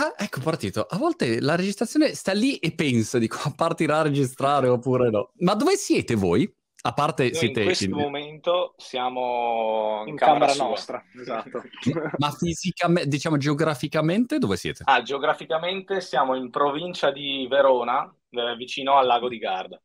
[0.00, 0.86] Ah, ecco partito.
[0.88, 5.32] A volte la registrazione sta lì e pensa, dico, partirà a registrare oppure no.
[5.40, 6.50] Ma dove siete voi?
[6.82, 11.62] A parte Noi siete in questo in- momento siamo in, in camera, camera nostra, esatto.
[12.16, 14.84] ma fisicamente, diciamo geograficamente dove siete?
[14.86, 19.78] Ah, geograficamente siamo in provincia di Verona, eh, vicino al lago di Garda.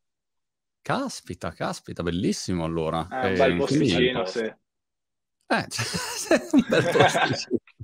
[0.80, 3.06] Caspita, caspita, bellissimo allora.
[3.10, 4.38] È un Eh, bel quindi- posticino, sì.
[4.40, 7.58] Eh, cioè, un bel posticino.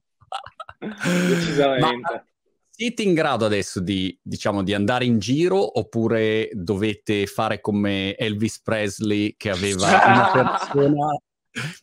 [0.78, 1.86] Decisamente.
[2.00, 2.24] Ma
[2.74, 8.60] siete in grado adesso di, diciamo, di andare in giro oppure dovete fare come Elvis
[8.60, 11.16] Presley che aveva una persona...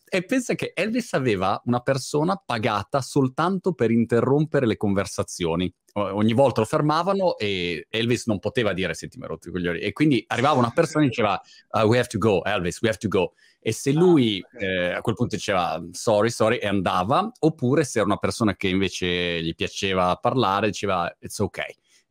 [0.10, 5.72] E pensa che Elvis aveva una persona pagata soltanto per interrompere le conversazioni.
[5.94, 9.80] Ogni volta lo fermavano e Elvis non poteva dire senti mi rotto i coglioni.
[9.80, 11.40] E quindi arrivava una persona e diceva
[11.72, 13.34] "Uh, we have to go, Elvis, we have to go.
[13.60, 14.62] E se lui ok.
[14.62, 18.70] eh, a quel punto diceva sorry, sorry e andava, oppure se era una persona che
[18.70, 21.60] invece gli piaceva parlare, diceva it's ok.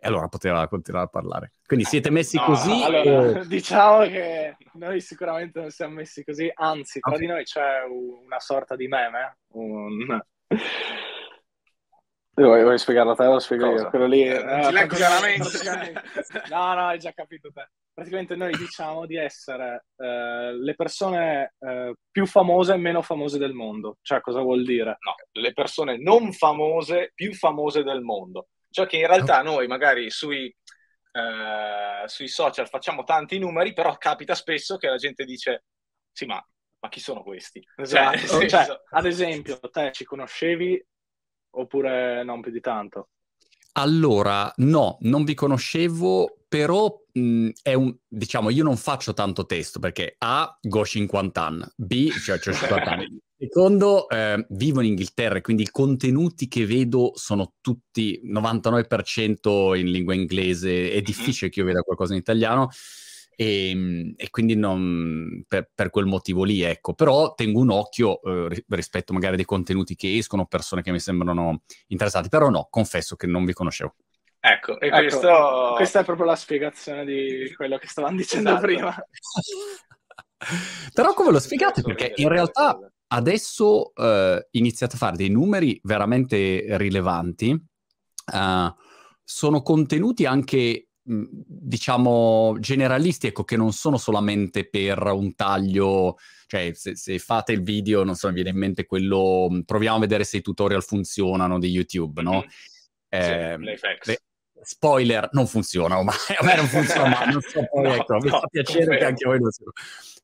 [0.01, 1.53] E allora poteva continuare a parlare.
[1.67, 2.83] Quindi siete messi No, così?
[2.85, 7.19] Allora, o- diciamo che noi sicuramente non siamo messi così, anzi, tra Ok.
[7.19, 10.21] di noi c'è una sorta di meme, un...
[12.39, 13.83] Vuoi, vuoi spiegarlo a te lo spiego Cosa?
[13.83, 13.91] io?
[13.91, 14.23] Quello lì...
[14.23, 16.03] Eh, eh, praticamente-
[16.51, 17.69] No, no, hai già capito te.
[17.93, 23.55] Praticamente noi diciamo di essere eh, le persone eh, più famose e meno famose del
[23.55, 23.97] mondo.
[24.03, 24.99] Cioè, cosa vuol dire?
[25.01, 28.51] No, le persone non famose, più famose del mondo.
[28.79, 30.55] Cioè che in realtà noi magari sui,
[31.13, 35.65] eh, sui social facciamo tanti numeri, però capita spesso che la gente dice
[36.13, 36.45] sì, ma,
[36.81, 37.61] ma chi sono questi?
[37.77, 38.19] Esatto.
[38.19, 40.85] Cioè, senso- ad esempio, te ci conoscevi
[41.51, 43.09] oppure non più di tanto?
[43.79, 49.79] Allora, no, non vi conoscevo, però mh, è un, diciamo, io non faccio tanto testo
[49.79, 53.21] perché A, go 50 anni, B, cioè c'ho 50 anni.
[53.37, 59.93] Secondo, eh, vivo in Inghilterra e quindi i contenuti che vedo sono tutti 99% in
[59.93, 62.69] lingua inglese, è difficile che io veda qualcosa in italiano
[63.41, 68.21] e, mh, e quindi non, per, per quel motivo lì, ecco, però tengo un occhio
[68.23, 72.67] eh, ri- rispetto magari dei contenuti che escono, persone che mi sembrano interessanti, però no,
[72.69, 73.95] confesso che non vi conoscevo.
[74.41, 75.73] Ecco, e Ecco, questo...
[75.77, 78.67] Questa è proprio la spiegazione di quello che stavamo dicendo Esatto.
[78.67, 78.97] prima.
[80.93, 81.83] Però come lo spiegate?
[81.83, 82.77] Perché in realtà
[83.09, 87.51] adesso eh, iniziate a fare dei numeri veramente rilevanti.
[88.33, 88.75] eh,
[89.23, 96.17] sono contenuti anche, diciamo, generalisti, ecco, che non sono solamente per un taglio.
[96.47, 99.97] Cioè, se, se fate il video, non so, mi viene in mente quello, mh, proviamo
[99.97, 102.33] a vedere se i tutorial funzionano di YouTube, no?
[102.35, 102.47] Mhm.
[103.11, 104.21] Eh, Sì, beh,
[104.63, 108.29] spoiler, non funziona ormai, a me non funziona mai, non so poi, No, ecco, mi
[108.29, 109.07] no, fa piacere che confermo.
[109.09, 109.65] anche a voi non sia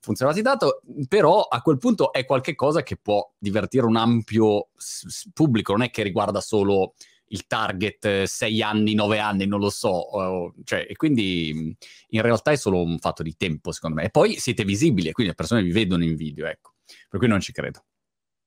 [0.00, 5.72] funzionati tanto, però a quel punto è qualcosa che può divertire un ampio s- pubblico,
[5.72, 6.92] non è che riguarda solo
[7.34, 11.76] il target 6 anni, 9 anni, non lo so, cioè, e quindi
[12.08, 15.32] in realtà è solo un fatto di tempo secondo me, e poi siete visibili quindi
[15.32, 16.74] le persone vi vedono in video, ecco,
[17.08, 17.84] per cui non ci credo.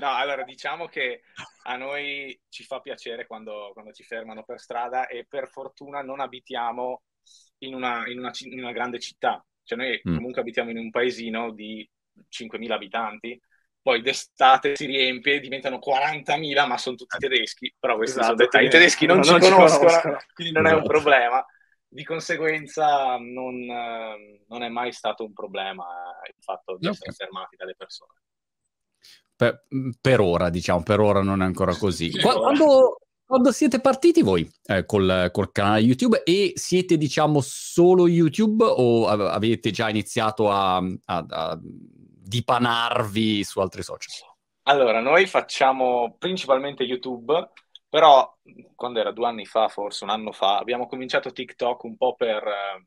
[0.00, 1.22] no, allora diciamo che
[1.64, 6.20] a noi ci fa piacere quando, quando ci fermano per strada e per fortuna non
[6.20, 7.02] abitiamo
[7.58, 9.44] in una, in una in una grande città.
[9.62, 10.14] Cioè noi Mm.
[10.16, 11.88] comunque abitiamo in un paesino di
[12.28, 13.40] 5.000 abitanti,
[13.88, 18.66] poi d'estate si riempie, diventano 40.000, ma sono tutti tedeschi, però questi Esatto, sono dettagli.
[18.66, 20.18] I tedeschi non, non ci, conoscono, conoscono.
[20.34, 21.42] quindi non è un problema.
[21.88, 25.86] Di conseguenza non, eh, non è mai stato un problema
[26.26, 26.92] il fatto di Ok.
[26.92, 28.12] essere fermati dalle persone.
[29.34, 29.64] Per,
[29.98, 32.10] per ora, diciamo, per ora non è ancora così.
[32.20, 38.64] Quando, quando siete partiti voi eh, col, col canale YouTube e siete, diciamo, solo YouTube
[38.66, 41.58] o ave- avete già iniziato a, a- a
[42.28, 44.28] dipanarvi su altri social?
[44.64, 47.52] Allora, noi facciamo principalmente YouTube,
[47.88, 48.36] però
[48.74, 52.42] quando era due anni fa, forse un anno fa, abbiamo cominciato TikTok un po' per,
[52.46, 52.86] eh,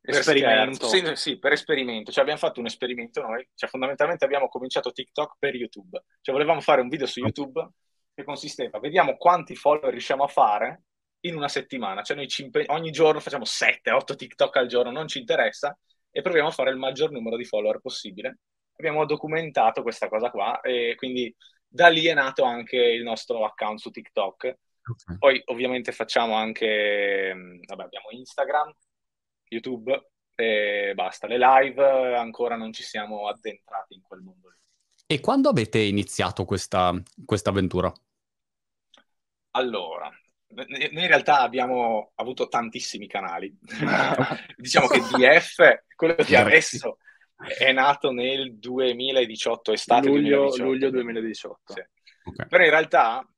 [0.00, 0.86] per Esperimento.
[0.88, 2.10] Sì, sì, per esperimento.
[2.10, 6.02] Cioè abbiamo fatto un esperimento noi, cioè fondamentalmente abbiamo cominciato TikTok per YouTube.
[6.22, 7.68] Cioè volevamo fare un video su YouTube
[8.14, 10.84] che consisteva, vediamo quanti follower riusciamo a fare
[11.26, 12.02] in una settimana.
[12.02, 15.76] Cioè noi ci impe- ogni giorno facciamo 7-8 TikTok al giorno, non ci interessa,
[16.16, 18.38] e proviamo a fare il maggior numero di follower possibile.
[18.76, 21.34] Abbiamo documentato questa cosa qua e quindi
[21.68, 24.56] da lì è nato anche il nostro account su TikTok.
[25.18, 28.72] Poi ovviamente facciamo anche, mh, vabbè, abbiamo Instagram,
[29.48, 31.26] YouTube e basta.
[31.26, 34.56] Le live ancora non ci siamo addentrati in quel mondo lì.
[35.04, 36.94] E quando avete iniziato questa
[37.26, 37.92] questa avventura?
[39.50, 40.10] Allora,
[40.48, 43.56] noi in realtà abbiamo avuto tantissimi canali.
[44.56, 46.98] diciamo che DF, quello di adesso,
[47.58, 50.64] è nato nel 2018, estate luglio, 2018.
[50.64, 51.72] luglio 2018.
[51.72, 51.80] Sì.
[52.24, 52.46] Ok.
[52.48, 53.28] Però in realtà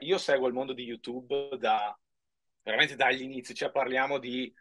[0.00, 1.96] io seguo il mondo di YouTube da
[2.62, 4.52] veramente dagli inizi, cioè parliamo di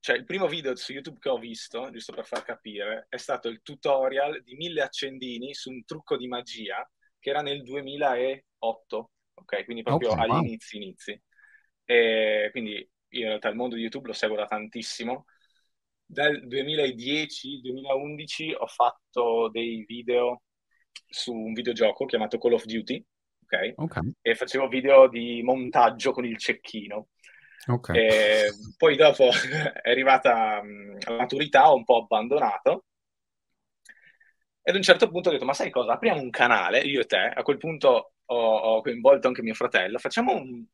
[0.00, 3.48] cioè il primo video su YouTube che ho visto, giusto per far capire, è stato
[3.48, 6.86] il tutorial di mille accendini su un trucco di magia
[7.18, 9.64] che era nel 2008, ok?
[9.64, 10.42] Quindi proprio okay, agli wow.
[10.42, 11.22] inizi inizi.
[11.84, 15.26] E quindi io in realtà il mondo di YouTube lo seguo da tantissimo.
[16.06, 20.42] Dal 2010-2011 ho fatto dei video
[21.06, 23.04] su un videogioco chiamato Call of Duty,
[23.44, 23.72] ok?
[23.76, 24.12] okay.
[24.20, 27.08] E facevo video di montaggio con il cecchino.
[27.66, 28.50] Okay.
[28.76, 29.30] Poi dopo
[29.82, 30.60] è arrivata
[31.06, 32.84] la maturità, ho un po' abbandonato.
[34.62, 35.92] E ad un certo punto ho detto, ma sai cosa?
[35.92, 37.18] Apriamo un canale, io e te.
[37.18, 39.98] A quel punto ho, ho coinvolto anche mio fratello.
[39.98, 40.64] Facciamo un,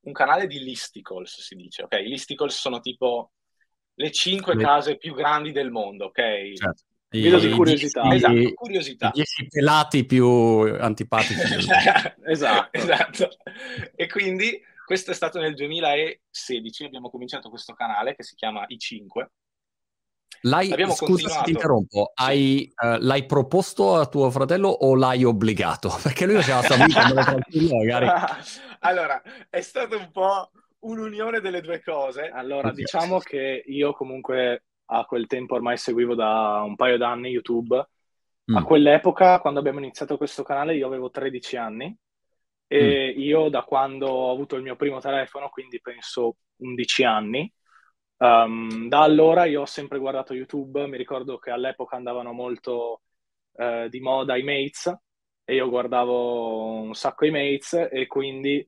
[0.00, 1.82] un, canale di listicles, si dice.
[1.82, 3.32] Ok, I listicles sono tipo
[3.94, 4.62] le cinque le...
[4.62, 6.52] case più grandi del mondo, ok?
[6.54, 6.82] Certo.
[7.10, 8.02] Video di curiosità.
[8.02, 9.08] I, esatto, curiosità.
[9.08, 10.28] I dieci pelati più
[10.78, 11.40] antipatici.
[12.26, 12.68] esatto.
[12.72, 13.28] esatto.
[13.94, 19.26] E quindi questo è stato nel 2016, abbiamo cominciato questo canale che si chiama I5.
[20.42, 25.90] L'hai, abbiamo scusa ti interrompo, hai, uh, l'hai proposto a tuo fratello o l'hai obbligato?
[26.02, 27.12] Perché lui faceva sta vita
[27.74, 28.06] magari.
[28.80, 29.20] allora,
[29.50, 32.28] è stato un po' un'unione delle due cose.
[32.28, 37.88] Allora, diciamo che io comunque a quel tempo ormai seguivo da un paio d'anni YouTube.
[38.50, 38.56] Mm.
[38.56, 41.96] A quell'epoca, quando abbiamo iniziato questo canale, io avevo 13 anni
[42.66, 43.20] e mm.
[43.20, 47.52] io da quando ho avuto il mio primo telefono, quindi penso 11 anni,
[48.18, 53.02] um, da allora io ho sempre guardato YouTube, mi ricordo che all'epoca andavano molto
[53.52, 54.94] uh, di moda i mates
[55.44, 58.66] e io guardavo un sacco i mates e quindi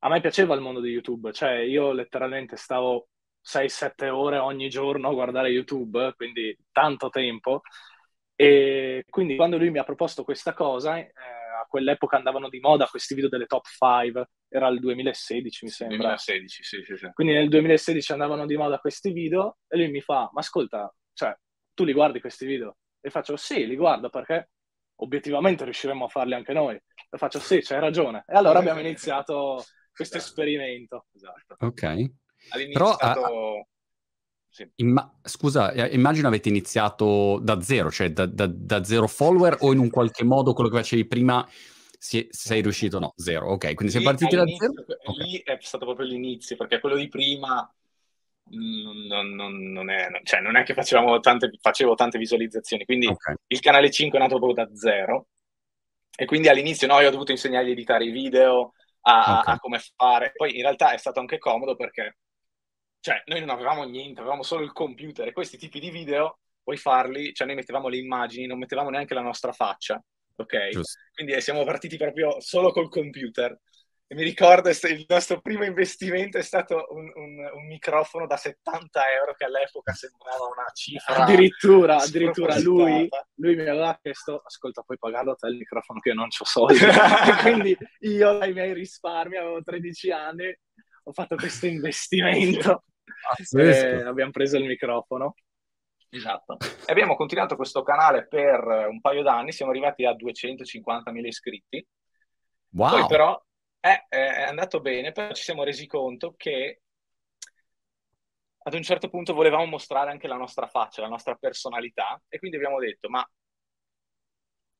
[0.00, 3.08] a me piaceva il mondo di YouTube, cioè io letteralmente stavo
[3.40, 7.62] 6-7 ore ogni giorno a guardare YouTube, quindi tanto tempo.
[8.34, 11.12] E quindi quando lui mi ha proposto questa cosa, eh,
[11.76, 15.96] quell'epoca andavano di moda questi video delle top 5, era il 2016 mi sembra.
[15.98, 17.10] 2016, sì, sì, sì.
[17.12, 21.36] Quindi nel 2016 andavano di moda questi video e lui mi fa, ma ascolta, cioè,
[21.74, 22.78] tu li guardi questi video?
[23.00, 24.50] E faccio, sì, li guardo perché
[24.96, 26.74] obiettivamente riusciremo a farli anche noi.
[26.74, 28.24] E faccio, sì, c'hai ragione.
[28.26, 29.62] E allora abbiamo iniziato
[29.92, 30.30] questo esatto.
[30.30, 31.06] esperimento.
[31.14, 31.56] Esatto.
[31.58, 31.82] Ok.
[31.82, 33.68] All'inizio Però, stato...
[34.56, 34.66] Sì.
[34.76, 39.74] Imma- scusa, eh, immagino avete iniziato da zero, cioè da, da, da, zero follower o
[39.74, 41.46] in un qualche modo quello che facevi prima
[41.98, 42.98] si, sei riuscito?
[42.98, 43.74] No, zero, ok.
[43.74, 44.72] Quindi sei partiti da zero?
[45.18, 45.56] Lì okay.
[45.56, 47.70] è stato proprio l'inizio, perché quello di prima
[48.48, 50.72] non, non, non, è, cioè non è, che
[51.20, 53.34] tante, facevo tante visualizzazioni, quindi okay.
[53.48, 55.26] il canale 5 è nato proprio da zero
[56.16, 59.54] e quindi all'inizio no, io ho dovuto insegnargli a editare i video, a, okay.
[59.54, 60.32] a come fare.
[60.34, 62.16] Poi in realtà è stato anche comodo perché
[63.00, 66.76] cioè noi non avevamo niente, avevamo solo il computer e questi tipi di video puoi
[66.76, 70.02] farli, cioè noi mettevamo le immagini, non mettevamo neanche la nostra faccia,
[70.34, 70.68] ok?
[70.70, 71.00] Giusto.
[71.14, 73.56] Quindi siamo partiti proprio solo col computer.
[74.08, 79.00] E mi ricordo il nostro primo investimento è stato un, un, un, microfono da 70
[79.18, 81.24] euro che all'epoca sembrava una cifra.
[81.24, 86.10] Addirittura, addirittura lui, lui, mi aveva chiesto: Ascolta, puoi pagarlo a te il microfono che
[86.10, 86.78] io non ho soldi.
[87.42, 90.56] quindi io dai miei risparmi avevo 13 anni,
[91.08, 92.82] ho fatto questo investimento
[93.56, 95.34] e abbiamo preso il microfono.
[96.08, 96.56] Esatto.
[96.60, 101.86] E abbiamo continuato questo canale per un paio d'anni, siamo arrivati a 250.000 iscritti.
[102.70, 102.90] Wow.
[102.90, 103.44] Poi però
[103.78, 106.80] è, è andato bene, però ci siamo resi conto che
[108.58, 112.56] ad un certo punto volevamo mostrare anche la nostra faccia, la nostra personalità e quindi
[112.56, 113.24] abbiamo detto ma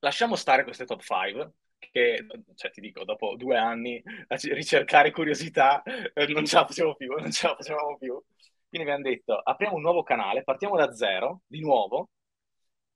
[0.00, 1.52] lasciamo stare queste top 5
[1.90, 6.94] che, cioè, ti dico, dopo due anni a ricercare curiosità eh, non ce la facevamo
[6.94, 8.22] più, non ce la facevamo più.
[8.68, 12.10] Quindi abbiamo detto, apriamo un nuovo canale, partiamo da zero, di nuovo,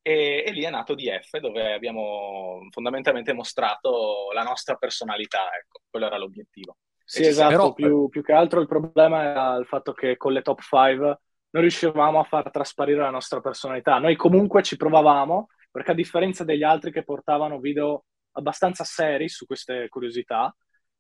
[0.03, 6.07] e, e, lì è nato DF, dove abbiamo fondamentalmente mostrato la nostra personalità, ecco, quello
[6.07, 6.77] era l'obiettivo.
[7.05, 7.73] Sì, esatto, però...
[7.73, 11.21] più, più, che altro il problema era il fatto che con le top 5
[11.51, 13.99] non riuscivamo a far trasparire la nostra personalità.
[13.99, 19.47] Noi comunque ci provavamo, perché a differenza degli altri che portavano video abbastanza seri su
[19.47, 20.55] queste curiosità,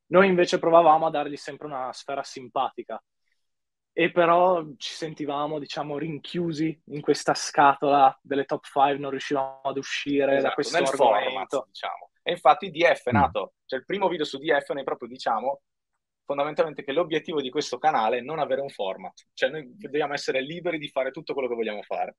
[0.06, 3.02] noi invece provavamo a dargli sempre una sfera simpatica.
[3.92, 9.76] E però ci sentivamo, diciamo, rinchiusi in questa scatola delle top 5, non riuscivamo ad
[9.76, 10.86] uscire esatto, da questo nel.
[10.86, 12.10] Format, diciamo.
[12.22, 13.14] E infatti DF è mm.
[13.14, 15.62] nato, cioè il primo video su DF noi proprio diciamo
[16.24, 20.40] fondamentalmente che l'obiettivo di questo canale è non avere un format, cioè noi dobbiamo essere
[20.40, 22.18] liberi di fare tutto quello che vogliamo fare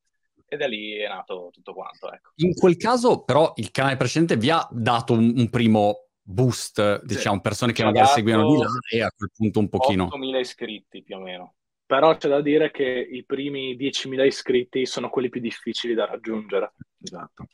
[0.52, 2.12] e da lì è nato tutto quanto.
[2.12, 2.32] Ecco.
[2.36, 7.38] In quel caso, però, il canale precedente vi ha dato un, un primo boost, diciamo,
[7.38, 10.10] sì, persone che magari seguivano di là e a quel punto un pochino.
[10.12, 11.56] 8.000 iscritti più o meno.
[11.86, 16.74] Però c'è da dire che i primi 10.000 iscritti sono quelli più difficili da raggiungere.
[17.02, 17.48] Esatto.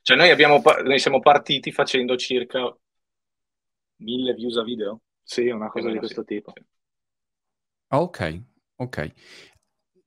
[0.00, 2.74] Cioè noi, abbiamo, noi siamo partiti facendo circa
[3.96, 5.02] mille views a video?
[5.22, 6.36] Sì, una cosa di questo sì.
[6.36, 6.54] tipo.
[7.88, 8.42] Ok,
[8.76, 9.12] ok.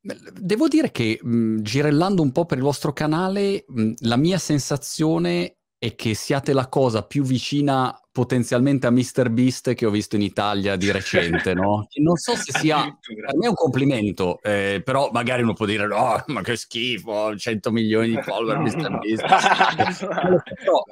[0.03, 5.57] Devo dire che mh, girellando un po' per il vostro canale, mh, la mia sensazione
[5.77, 9.29] è che siate la cosa più vicina potenzialmente a Mr.
[9.29, 11.87] Beast che ho visto in Italia di recente, no?
[12.01, 12.83] Non so se sia...
[12.83, 17.35] Per me è un complimento, eh, però magari uno può dire no, ma che schifo,
[17.35, 18.99] 100 milioni di follower no, Mr.
[18.99, 19.25] Beast.
[20.55, 20.83] però,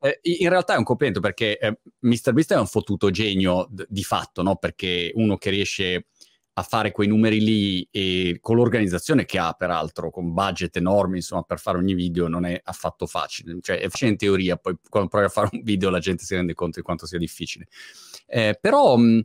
[0.00, 2.32] eh, in realtà è un complimento perché eh, Mr.
[2.32, 4.56] Beast è un fottuto genio d- di fatto, no?
[4.56, 6.06] Perché uno che riesce
[6.54, 11.42] a fare quei numeri lì e con l'organizzazione che ha, peraltro, con budget enormi, insomma,
[11.42, 13.58] per fare ogni video non è affatto facile.
[13.60, 16.34] Cioè, è facile in teoria, poi quando provi a fare un video la gente si
[16.34, 17.68] rende conto di quanto sia difficile.
[18.26, 19.22] Eh, però mh,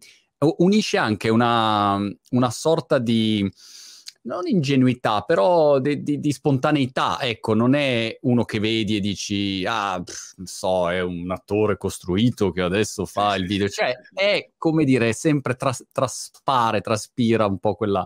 [0.58, 1.98] unisce anche una,
[2.32, 3.50] una sorta di
[4.28, 7.20] non ingenuità, però di, di, di, spontaneità.
[7.22, 11.78] Ecco, non è uno che vedi e dici, ah, pff, non so, è un attore
[11.78, 13.70] costruito che adesso fa il video.
[13.70, 18.06] Cioè, è come dire, sempre tras- traspare, traspira un po' quella,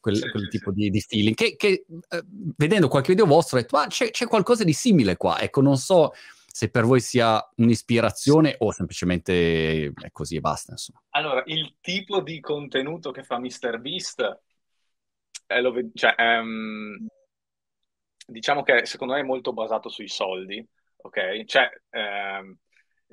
[0.00, 0.76] quel, sì, quel sì, tipo sì.
[0.76, 1.34] Di, di, feeling.
[1.36, 2.22] Che, che eh,
[2.56, 5.40] vedendo qualche video vostro, ho detto, ah, c'è, c'è qualcosa di simile qua.
[5.40, 6.12] Ecco, non so
[6.52, 10.72] se per voi sia un'ispirazione o semplicemente è così e basta.
[10.72, 11.00] Insomma.
[11.10, 14.40] Allora, il tipo di contenuto che fa MrBeast
[15.46, 17.06] eh, lo, cioè, ehm,
[18.26, 21.44] diciamo che secondo me è molto basato sui soldi, ok?
[21.44, 22.56] Cioè, ehm,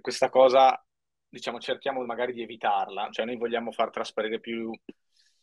[0.02, 0.82] questa cosa,
[1.28, 4.72] diciamo, cerchiamo magari di evitarla, cioè noi vogliamo far trasparire più,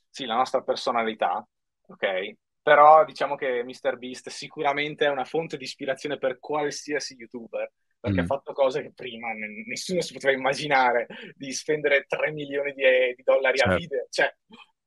[0.09, 1.47] sì, la nostra personalità,
[1.89, 2.33] ok?
[2.63, 8.25] Però diciamo che MrBeast sicuramente è una fonte di ispirazione per qualsiasi youtuber, perché mm.
[8.25, 9.29] ha fatto cose che prima
[9.67, 12.83] nessuno si poteva immaginare, di spendere 3 milioni di,
[13.15, 13.75] di dollari certo.
[13.75, 14.35] a video, cioè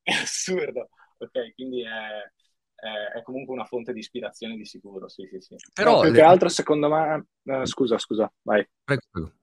[0.02, 0.90] è assurdo
[1.20, 1.54] ok?
[1.54, 1.88] Quindi è,
[2.76, 5.56] è, è, comunque una fonte di ispirazione di sicuro, sì, sì, sì.
[5.74, 6.16] Però no, più le...
[6.16, 7.26] che altro, secondo me...
[7.44, 8.68] Uh, scusa, scusa, vai.
[8.84, 9.34] Prego.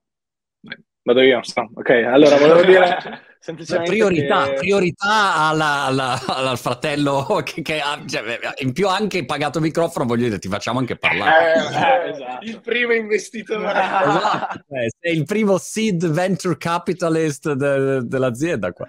[1.06, 1.70] Vado io, sto.
[1.72, 1.90] ok.
[1.90, 2.98] Allora, volevo dire
[3.38, 4.54] semplicemente priorità, che...
[4.54, 10.24] priorità alla, alla, al fratello che, che ha, cioè, in più anche pagato microfono, voglio
[10.24, 11.54] dire, ti facciamo anche parlare.
[11.54, 11.58] Eh,
[12.08, 12.44] eh, esatto.
[12.44, 13.70] Il primo investitore.
[13.70, 14.64] esatto.
[14.74, 18.88] eh, sei il primo seed venture capitalist de, dell'azienda qua.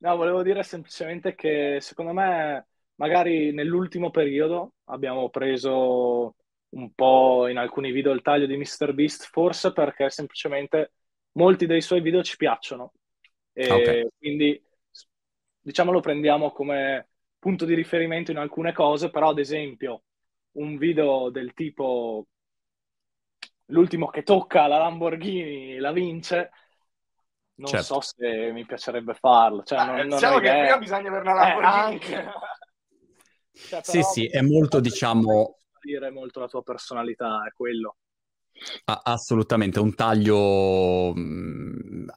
[0.00, 6.36] No, volevo dire semplicemente che secondo me magari nell'ultimo periodo abbiamo preso
[6.70, 10.92] un po' in alcuni video il taglio di MrBeast, forse perché semplicemente
[11.32, 12.92] molti dei suoi video ci piacciono.
[13.52, 14.08] E okay.
[14.16, 14.62] quindi
[15.60, 20.04] diciamo lo prendiamo come punto di riferimento in alcune cose, però ad esempio
[20.52, 22.26] un video del tipo
[23.66, 26.50] l'ultimo che tocca la Lamborghini la vince,
[27.60, 28.00] non certo.
[28.00, 29.62] so se mi piacerebbe farlo.
[29.62, 32.14] Cioè, non, eh, non diciamo che prima bisogna avere una eh, Lamborghini.
[32.14, 32.30] Eh,
[33.52, 35.58] cioè, sì, sì, è molto, diciamo...
[35.82, 37.96] Dire molto la tua personalità, è quello.
[38.84, 42.08] Ah, assolutamente, un taglio, mm,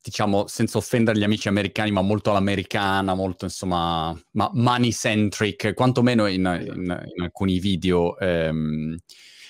[0.00, 6.62] diciamo, senza offendere gli amici americani, ma molto all'americana, molto, insomma, ma money-centric, quantomeno in,
[6.74, 8.18] in, in alcuni video.
[8.18, 8.96] Ehm...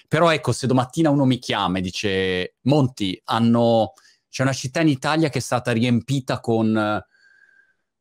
[0.08, 3.92] Però ecco, se domattina uno mi chiama e dice, Monti, hanno
[4.28, 7.00] c'è una città in Italia che è stata riempita con uh,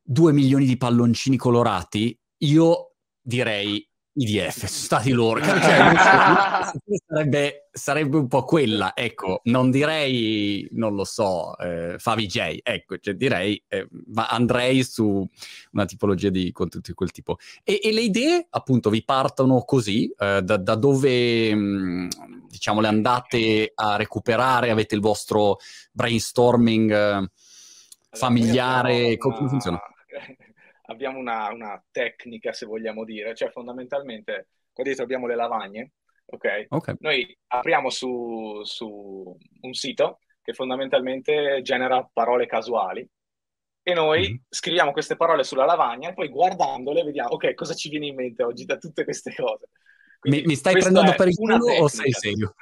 [0.01, 2.17] due milioni di palloncini colorati.
[2.39, 5.39] Io direi IDF, sono stati loro.
[5.67, 12.59] Cioè, sarebbe, sarebbe, un po' quella, ecco, non direi, non lo so, eh, Favi J,
[12.63, 15.27] ecco, cioè direi, eh, ma andrei su
[15.71, 17.37] una tipologia di contenuti di quel tipo.
[17.63, 22.07] E, e le idee, appunto, vi partono così, eh, da, da, dove, mh, mm,
[22.49, 25.57] diciamo, le andate a recuperare, avete il vostro
[25.91, 27.29] brainstorming eh,
[28.11, 29.79] familiare, come funziona?
[30.87, 35.91] abbiamo una, una, tecnica, se vogliamo dire, cioè fondamentalmente qua dietro abbiamo le lavagne,
[36.25, 36.65] ok?
[36.69, 36.95] okay.
[36.99, 43.07] Noi apriamo su, su, un sito che fondamentalmente genera parole casuali
[43.83, 44.35] e noi mm.
[44.49, 48.43] scriviamo queste parole sulla lavagna e poi guardandole vediamo, ok, cosa ci viene in mente
[48.43, 49.69] oggi da tutte queste cose.
[50.19, 52.55] Quindi, mi, mi, stai prendendo per il culo o sei serio?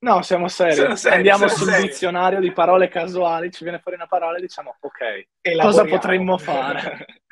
[0.00, 0.96] No, siamo seri.
[0.96, 1.88] seri Andiamo sul seri.
[1.88, 7.06] dizionario di parole casuali, ci viene fuori una parola e diciamo, ok, cosa potremmo fare?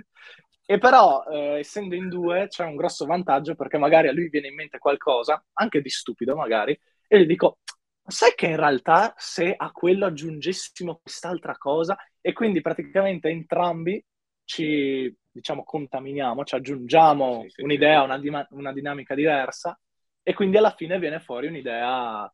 [0.69, 4.49] E però, eh, essendo in due, c'è un grosso vantaggio perché magari a lui viene
[4.49, 7.59] in mente qualcosa, anche di stupido magari, e gli dico,
[8.05, 14.05] sai che in realtà se a quello aggiungessimo quest'altra cosa, e quindi praticamente entrambi
[14.45, 18.05] ci, diciamo, contaminiamo, ci aggiungiamo sì, sì, un'idea, sì.
[18.05, 19.79] Una, di- una dinamica diversa,
[20.23, 22.29] e quindi alla fine viene fuori un'idea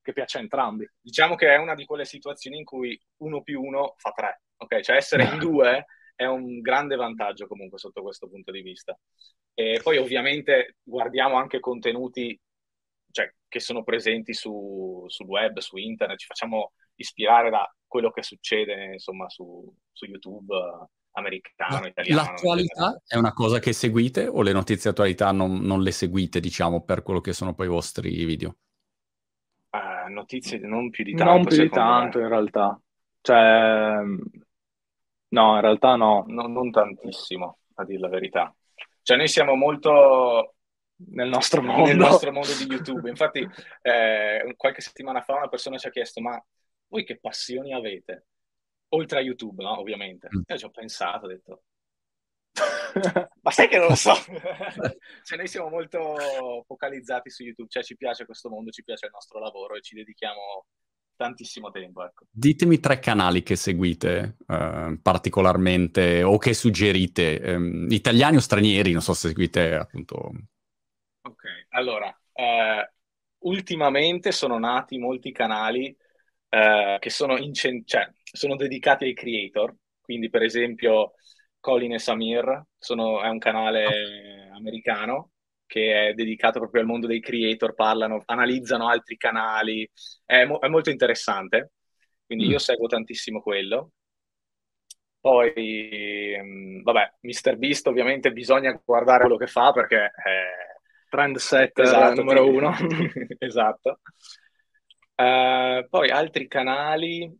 [0.00, 0.88] che piace a entrambi.
[1.00, 4.80] Diciamo che è una di quelle situazioni in cui uno più uno fa tre, ok?
[4.80, 5.84] Cioè essere in due
[6.18, 8.98] è un grande vantaggio comunque sotto questo punto di vista.
[9.54, 12.36] E poi ovviamente guardiamo anche contenuti
[13.12, 18.24] cioè, che sono presenti su, sul web, su internet, ci facciamo ispirare da quello che
[18.24, 20.52] succede insomma su, su YouTube
[21.12, 22.20] americano, italiano.
[22.20, 26.82] L'attualità è una cosa che seguite o le notizie attualità non, non le seguite, diciamo,
[26.82, 28.56] per quello che sono poi i vostri video?
[29.70, 31.32] Uh, notizie non più di tanto.
[31.32, 32.24] Non più di tanto, me.
[32.24, 32.80] in realtà.
[33.20, 34.02] Cioè,
[35.28, 36.24] no, in realtà no.
[36.28, 36.46] no.
[36.46, 38.54] Non tantissimo, a dire la verità.
[39.02, 40.54] Cioè, noi siamo molto
[41.10, 43.08] nel nostro mondo, nel nostro mondo di YouTube.
[43.08, 43.46] Infatti,
[43.82, 46.42] eh, qualche settimana fa una persona ci ha chiesto: Ma
[46.88, 48.26] voi che passioni avete?
[48.88, 49.78] Oltre a YouTube, no?
[49.78, 50.28] Ovviamente.
[50.34, 50.42] Mm.
[50.46, 51.62] Io ci ho pensato, ho detto,
[53.42, 54.14] ma sai che non lo so?
[55.22, 59.12] cioè, noi siamo molto focalizzati su YouTube, cioè ci piace questo mondo, ci piace il
[59.12, 60.66] nostro lavoro e ci dedichiamo
[61.18, 62.04] tantissimo tempo.
[62.04, 62.24] Ecco.
[62.30, 69.02] Ditemi tre canali che seguite eh, particolarmente o che suggerite, eh, italiani o stranieri, non
[69.02, 70.32] so se seguite appunto.
[71.22, 72.92] Ok, allora, eh,
[73.40, 75.94] ultimamente sono nati molti canali
[76.48, 81.14] eh, che sono, incent- cioè, sono dedicati ai creator, quindi per esempio
[81.60, 85.32] Colin e Samir sono, è un canale americano
[85.68, 89.88] che è dedicato proprio al mondo dei creator, parlano, analizzano altri canali,
[90.24, 91.72] è, mo- è molto interessante,
[92.26, 92.50] quindi mm.
[92.50, 93.92] io seguo tantissimo quello.
[95.20, 100.68] Poi, mh, vabbè, MrBeast ovviamente bisogna guardare quello che fa perché è
[101.08, 102.74] trendsetter esatto, numero uno.
[103.38, 104.00] esatto.
[105.14, 107.30] Uh, poi altri canali.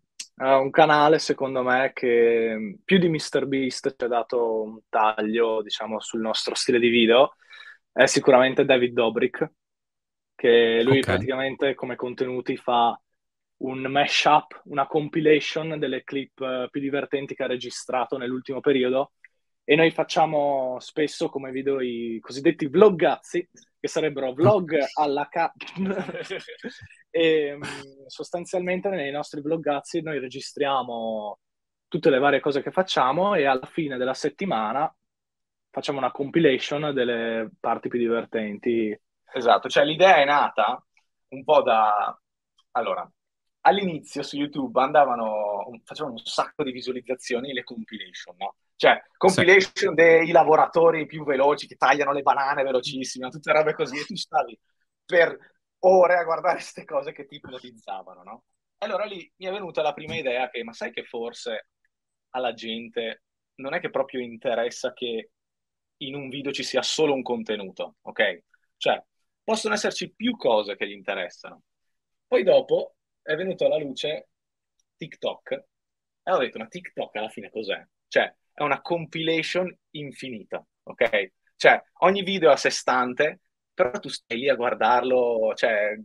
[0.40, 5.98] Uh, un canale, secondo me, che più di MrBeast ci ha dato un taglio, diciamo,
[5.98, 7.34] sul nostro stile di video,
[7.98, 9.50] è sicuramente David Dobrik,
[10.36, 11.16] che lui okay.
[11.16, 12.96] praticamente come contenuti fa
[13.62, 19.14] un mashup, una compilation delle clip uh, più divertenti che ha registrato nell'ultimo periodo
[19.64, 23.48] e noi facciamo spesso come video i cosiddetti vloggazzi,
[23.80, 25.52] che sarebbero vlog alla ca...
[27.10, 27.62] e mm,
[28.06, 31.40] sostanzialmente nei nostri vloggazzi noi registriamo
[31.88, 34.88] tutte le varie cose che facciamo e alla fine della settimana
[35.70, 38.98] facciamo una compilation delle parti più divertenti.
[39.32, 40.82] Esatto, cioè l'idea è nata
[41.28, 42.18] un po' da...
[42.72, 43.10] Allora,
[43.62, 48.56] all'inizio su YouTube andavano, facevano un sacco di visualizzazioni le compilation, no?
[48.76, 49.94] Cioè, compilation sì.
[49.94, 54.58] dei lavoratori più veloci che tagliano le banane velocissime, tutte robe così, e tu stavi
[55.04, 55.36] per
[55.80, 58.44] ore a guardare queste cose che ti ipnotizzavano, no?
[58.78, 61.68] E allora lì mi è venuta la prima idea che, ma sai che forse
[62.30, 63.24] alla gente
[63.56, 65.30] non è che proprio interessa che
[65.98, 68.42] in un video ci sia solo un contenuto, ok?
[68.76, 69.02] Cioè,
[69.42, 71.62] possono esserci più cose che gli interessano.
[72.26, 74.28] Poi dopo è venuto alla luce
[74.96, 75.64] TikTok
[76.22, 77.84] e ho detto, ma TikTok alla fine cos'è?
[78.06, 81.32] Cioè, è una compilation infinita, ok?
[81.56, 83.40] Cioè, ogni video è a sé stante,
[83.72, 85.96] però tu stai lì a guardarlo, cioè,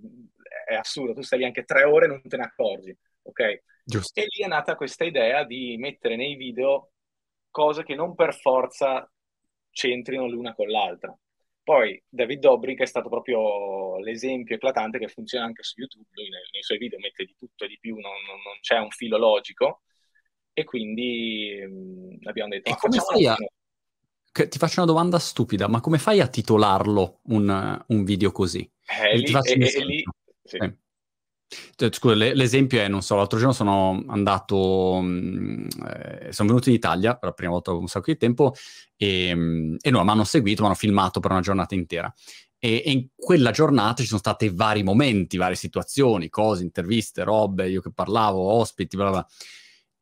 [0.67, 3.63] è assurdo, tu stai lì anche tre ore e non te ne accorgi, ok?
[3.83, 4.19] Giusto.
[4.19, 6.93] E lì è nata questa idea di mettere nei video
[7.49, 9.07] cose che non per forza
[9.73, 11.17] c'entrino l'una con l'altra.
[11.63, 16.41] Poi David Dobrik è stato proprio l'esempio eclatante che funziona anche su YouTube, lui nei,
[16.51, 19.17] nei suoi video mette di tutto e di più, non, non, non c'è un filo
[19.17, 19.81] logico,
[20.51, 22.69] e quindi mh, mm, abbiamo detto...
[22.69, 23.35] E come fai a...
[24.33, 28.69] Ti faccio una domanda stupida, ma come fai a titolarlo un, un video così?
[29.01, 30.03] Eh, lì, e, e lì,
[30.43, 30.57] sì.
[30.57, 30.77] eh.
[31.91, 37.15] Scusa, l'esempio è, non so, l'altro giorno sono andato, mh, eh, sono venuto in Italia
[37.15, 38.53] per la prima volta un sacco di tempo
[38.95, 42.13] e, mh, e no, mi hanno seguito, mi hanno filmato per una giornata intera.
[42.59, 47.69] E, e, in quella giornata ci sono stati vari momenti, varie situazioni, cose, interviste, robe,
[47.69, 49.27] io che parlavo, ospiti, bla bla.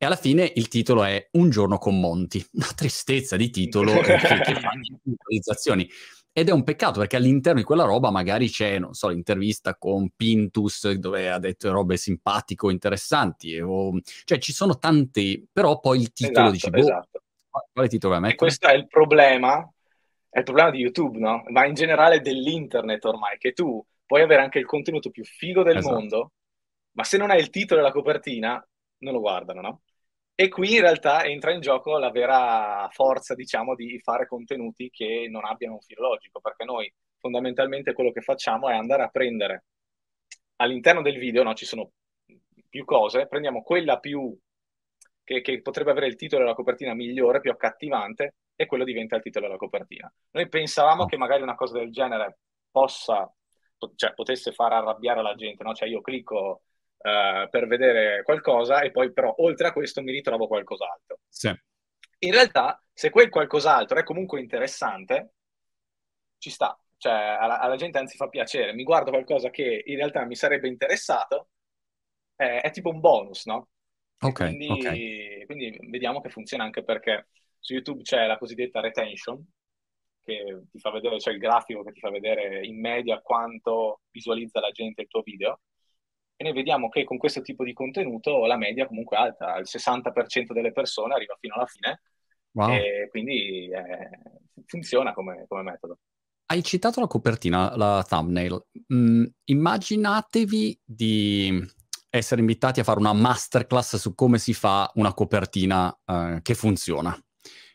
[0.02, 4.16] E alla fine il titolo è Un giorno con Monti, una tristezza di titolo che,
[4.16, 4.70] che fa
[5.02, 5.88] visualizzazioni.
[6.34, 10.10] Ed è un peccato perché all'interno di quella roba magari c'è, non so, l'intervista con
[10.16, 13.60] Pintus dove ha detto robe simpatico, interessanti.
[13.60, 14.00] O...
[14.24, 17.22] Cioè ci sono tanti, però poi il titolo esatto, dici, boh, esatto.
[17.70, 18.32] quale titolo vai a?
[18.32, 19.70] E questo è il problema,
[20.30, 21.44] è il problema di YouTube, no?
[21.48, 25.76] Ma in generale dell'internet ormai, che tu puoi avere anche il contenuto più figo del
[25.76, 25.94] esatto.
[25.94, 26.32] mondo,
[26.92, 28.66] ma se non hai il titolo e la copertina,
[28.98, 29.80] non lo guardano, no?
[30.34, 35.26] E qui in realtà entra in gioco la vera forza, diciamo, di fare contenuti che
[35.30, 39.64] non abbiano un filo logico, perché noi fondamentalmente quello che facciamo è andare a prendere
[40.56, 41.92] all'interno del video, no, ci sono
[42.68, 44.36] più cose, prendiamo quella più
[45.24, 49.16] che, che, potrebbe avere il titolo e la copertina migliore, più accattivante, e quello diventa
[49.16, 50.12] il titolo e la copertina.
[50.30, 52.38] Noi pensavamo che magari una cosa del genere
[52.70, 53.30] possa,
[53.94, 55.74] cioè, potesse far arrabbiare la gente, no?
[55.74, 56.62] Cioè io clicco
[57.02, 61.18] uh, per vedere qualcosa e poi però oltre a questo mi ritrovo qualcos'altro.
[61.28, 61.52] Sì.
[62.18, 65.34] In realtà, se quel qualcos'altro è comunque interessante,
[66.38, 66.76] ci sta.
[66.96, 68.72] Cioè, alla, alla gente anzi fa piacere.
[68.72, 71.48] Mi guardo qualcosa che in realtà mi sarebbe interessato
[72.36, 73.68] è, è tipo un bonus, no?
[74.20, 75.46] Ok, quindi, ok.
[75.46, 79.44] quindi vediamo che funziona anche perché su YouTube c'è la cosiddetta retention,
[80.22, 84.60] che ti fa vedere, c'è il grafico che ti fa vedere in media quanto visualizza
[84.60, 85.60] la gente il tuo video.
[86.42, 89.66] E noi vediamo che con questo tipo di contenuto la media comunque è alta, il
[89.68, 92.02] 60% delle persone arriva fino alla fine
[92.54, 92.68] Wow.
[92.68, 94.10] e quindi eh,
[94.66, 95.98] funziona come, come metodo.
[96.46, 98.66] Hai citato la copertina, la thumbnail.
[98.92, 101.66] Mm, immaginatevi di
[102.10, 107.18] essere invitati a fare una masterclass su come si fa una copertina eh, che funziona.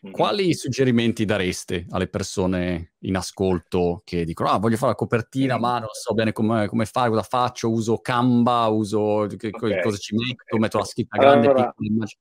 [0.02, 0.12] Mhm.
[0.12, 5.60] Quali suggerimenti dareste alle persone in ascolto che dicono: Ah, voglio fare la copertina, Mm.
[5.60, 7.70] ma non so bene come, come fare, cosa faccio?
[7.70, 12.20] Uso Canva, uso che, Ok, cosa ci metto, metto la scritta grande, Allora, piccola, immagino.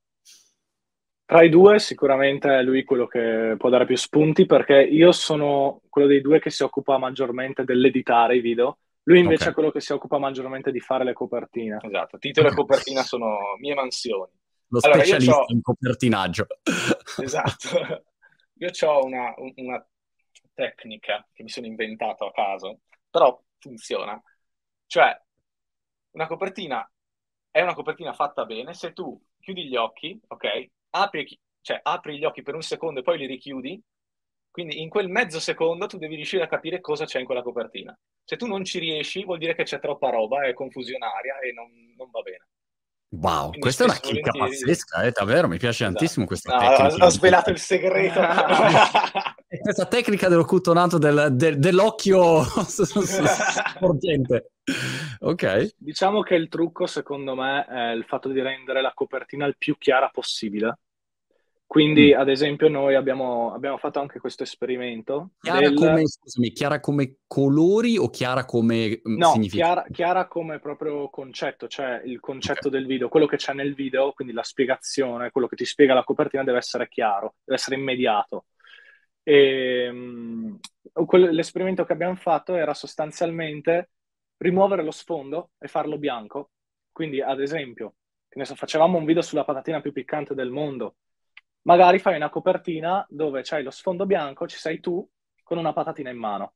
[1.30, 5.82] Tra i due sicuramente è lui quello che può dare più spunti perché io sono
[5.90, 9.50] quello dei due che si occupa maggiormente dell'editare i video, lui invece Ok.
[9.50, 11.80] è quello che si occupa maggiormente di fare le copertine.
[11.82, 14.32] Esatto, titolo e copertina sono mie mansioni.
[14.70, 16.48] Lo Allora, specialista in copertinaggio.
[17.24, 18.04] Esatto.
[18.60, 19.88] Io ho una, una
[20.54, 24.22] tecnica che mi sono inventato a caso, però funziona.
[24.86, 25.20] Cioè,
[26.12, 26.90] una copertina
[27.52, 30.70] è una copertina fatta bene se tu chiudi gli occhi, ok?
[30.92, 33.82] Apri, cioè, apri gli occhi per un secondo e poi li richiudi.
[34.52, 37.98] Quindi in quel mezzo secondo tu devi riuscire a capire cosa c'è in quella copertina.
[38.24, 41.70] Se tu non ci riesci, vuol dire che c'è troppa roba, è confusionaria e non,
[41.96, 42.48] non va bene.
[43.10, 45.94] Wow, Quindi questa è una chicca volentieri- pazzesca, eh, davvero, mi piace Esatto.
[45.98, 47.06] tantissimo questa No, tecnica.
[47.06, 48.20] ho, svelato il segreto.
[49.62, 54.52] Questa tecnica dell'occultonato del, del- dell'occhio sporgente.
[55.20, 55.76] Ok.
[55.78, 59.78] Diciamo che il trucco secondo me è il fatto di rendere la copertina il più
[59.78, 60.80] chiara possibile.
[61.68, 62.20] Quindi, Mm.
[62.20, 67.18] ad esempio, noi abbiamo, abbiamo fatto anche questo esperimento Chiara del- come, scusami, chiara come
[67.28, 72.86] colori o chiara come mm, No, chiara, chiara come proprio concetto, cioè il concetto del
[72.86, 76.46] video, quello che c'è nel video, quindi la spiegazione, quello che ti spiega la copertina
[76.46, 78.46] deve essere chiaro, deve essere immediato.
[79.22, 79.92] E,
[81.06, 83.90] quel- l'esperimento che abbiamo fatto era sostanzialmente
[84.38, 86.52] rimuovere lo sfondo e farlo bianco.
[86.94, 87.96] Quindi, ad esempio,
[88.30, 90.96] che ne so, facevamo un video sulla patatina più piccante del mondo.
[91.64, 95.08] Magari fai una copertina dove c'hai lo sfondo bianco, ci sei tu
[95.44, 96.54] con una patatina in mano.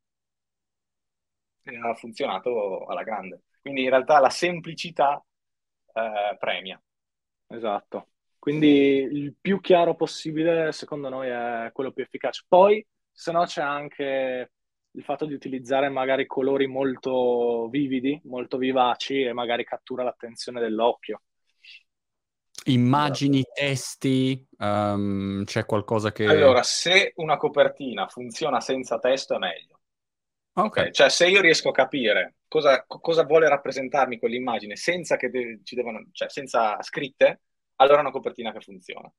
[1.63, 3.43] E ha funzionato alla grande.
[3.61, 5.23] Quindi in realtà la semplicità
[5.93, 6.81] eh, premia.
[7.47, 8.07] Esatto.
[8.39, 12.43] Quindi il più chiaro possibile, secondo noi, è quello più efficace.
[12.47, 14.51] Poi, se no, c'è anche
[14.93, 21.21] il fatto di utilizzare magari colori molto vividi, molto vivaci e magari cattura l'attenzione dell'occhio.
[22.65, 26.25] Immagini, testi, ehm, c'è qualcosa che...
[26.25, 29.79] Allora, se una copertina funziona senza testo è meglio.
[30.53, 35.17] ok, Ok, Cioè, se io riesco a capire cosa, co- cosa vuole rappresentarmi quell'immagine senza
[35.17, 37.41] che de- ci devono, cioè senza scritte,
[37.77, 39.11] allora è una copertina che funziona,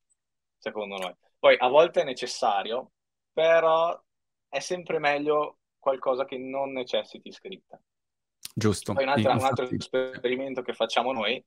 [0.59, 1.14] secondo noi.
[1.38, 2.92] Poi a volte è necessario,
[3.33, 4.00] però
[4.48, 7.81] è sempre meglio qualcosa che non necessiti scritta.
[8.55, 8.92] giusto.
[8.92, 11.44] Poi un altro Infatti- esperimento che facciamo noi,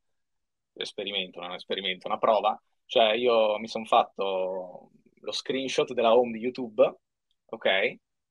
[0.75, 4.91] esperimento, non è un esperimento, una prova, cioè io mi sono fatto
[5.25, 6.99] lo screenshot della home di YouTube,
[7.45, 7.65] ok?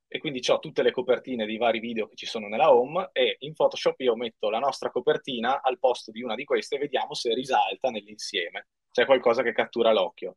[0.07, 3.37] E quindi ho tutte le copertine dei vari video che ci sono nella home e
[3.40, 7.14] in Photoshop io metto la nostra copertina al posto di una di queste e vediamo
[7.14, 10.37] se risalta nell'insieme, c'è qualcosa che cattura l'occhio.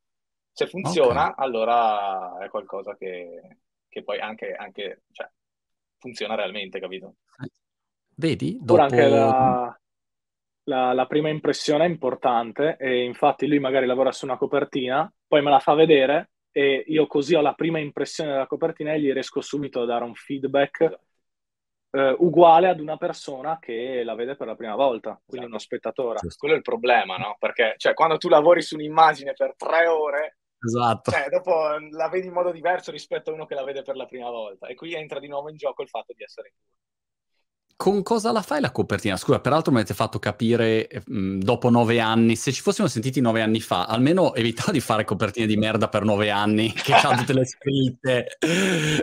[0.51, 5.29] Se funziona, allora è qualcosa che, che poi anche, anche cioè,
[5.99, 7.17] funziona realmente, capito?
[8.15, 8.57] Vedi?
[8.59, 8.81] Dopo...
[8.81, 9.79] anche la,
[10.67, 15.41] la- la prima impressione è importante e infatti lui magari lavora su una copertina, poi
[15.41, 19.11] me la fa vedere e io così ho la prima impressione della copertina e gli
[19.11, 20.99] riesco subito a dare un feedback
[21.91, 25.47] eh, uguale ad una persona che la vede per la prima volta, quindi Esatto.
[25.47, 26.19] uno spettatore.
[26.19, 26.37] Giusto.
[26.39, 27.35] Quello è il problema, no?
[27.39, 31.11] Perché cioè, quando tu lavori su un'immagine per tre ore, Esatto.
[31.11, 34.05] cioè, dopo la vedi in modo diverso rispetto a uno che la vede per la
[34.05, 34.67] prima volta.
[34.67, 36.75] E qui entra di nuovo in gioco il fatto di essere in due.
[37.77, 39.17] Con cosa la fai la copertina?
[39.17, 43.21] Scusa, peraltro mi avete fatto capire eh, mh, dopo nove anni, se ci fossimo sentiti
[43.21, 47.17] nove anni fa, almeno evitavo di fare copertine di merda per nove anni, che hanno
[47.17, 48.37] tutte le scritte.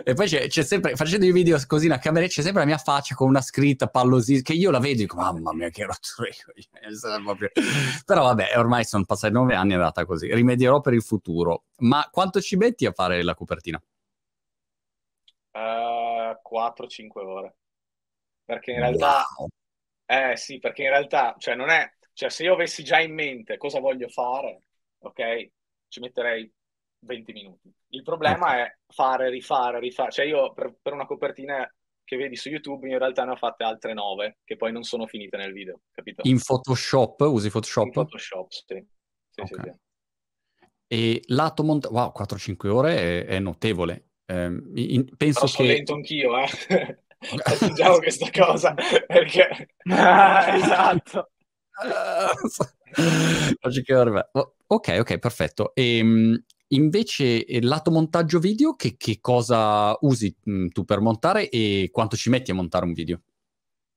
[0.03, 2.77] E poi c'è, c'è sempre, facendo i video così in camera, c'è sempre la mia
[2.77, 6.27] faccia con una scritta pallosissima, che io la vedo e dico, mamma mia che rottura
[6.53, 7.51] di coglioni", proprio.
[8.05, 10.33] Però vabbè, ormai sono passati nove anni, è andata così.
[10.33, 11.63] Rimedierò per il futuro.
[11.77, 13.81] Ma quanto ci metti a fare la copertina?
[15.51, 17.55] Eh, 4-5 ore.
[18.45, 19.47] Perché in realtà, Wow.
[20.05, 23.57] eh sì, perché in realtà, cioè non è, cioè se io avessi già in mente
[23.57, 24.61] cosa voglio fare,
[24.99, 25.49] ok,
[25.87, 26.51] ci metterei
[26.99, 27.73] 20 minuti.
[27.89, 28.55] Il problema Ok.
[28.55, 30.11] è fare, rifare, rifare.
[30.11, 31.67] Cioè io per, per una copertina
[32.03, 35.07] che vedi su YouTube in realtà ne ho fatte altre nove che poi non sono
[35.07, 36.21] finite nel video, capito?
[36.25, 37.21] In Photoshop?
[37.21, 37.85] Usi Photoshop?
[37.85, 38.85] In Photoshop, sì.
[39.29, 39.63] sì, okay.
[39.63, 39.83] sì.
[40.87, 44.09] E lato montaggio, wow, 4-5 ore è, è notevole.
[44.25, 45.63] Eh, in, penso Però che...
[45.63, 46.47] lento anch'io, eh.
[47.43, 48.75] Aggiungiamo questa cosa,
[49.07, 49.69] perché...
[49.89, 51.31] Ah, esatto.
[54.67, 55.73] ok, ok, perfetto.
[55.73, 60.99] E, ehm, invece, il lato montaggio video, che, che cosa usi mh, mm, tu per
[60.99, 63.21] montare e quanto ci metti a montare un video?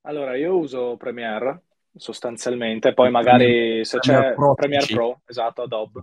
[0.03, 1.63] Allora, io uso Premiere
[1.95, 6.01] sostanzialmente, poi magari se Premiere c'è Pro, Premiere Pro, esatto, Adobe.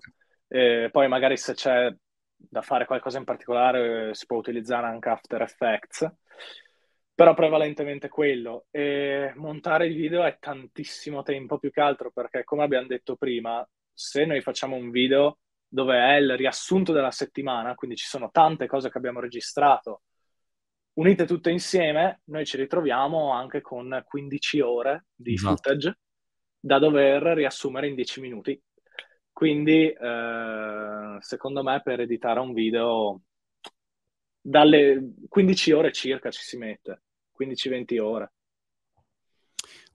[0.48, 1.94] E poi magari se c'è
[2.36, 6.12] da fare qualcosa in particolare si può utilizzare anche After Effects
[7.16, 8.68] però prevalentemente quello.
[8.70, 13.68] E montare il video è tantissimo tempo più che altro perché, come abbiamo detto prima,
[13.94, 18.68] se noi facciamo un video dove è il riassunto della settimana, quindi ci sono tante
[18.68, 20.04] cose che abbiamo registrato,
[20.94, 25.56] unite tutte insieme, noi ci ritroviamo anche con 15 ore di esatto.
[25.56, 25.98] footage
[26.60, 28.62] da dover riassumere in 10 minuti.
[29.32, 33.22] Quindi, eh, secondo me, per editare un video,
[34.40, 37.05] dalle 15 ore circa ci si mette.
[37.38, 38.32] 15-20 ore.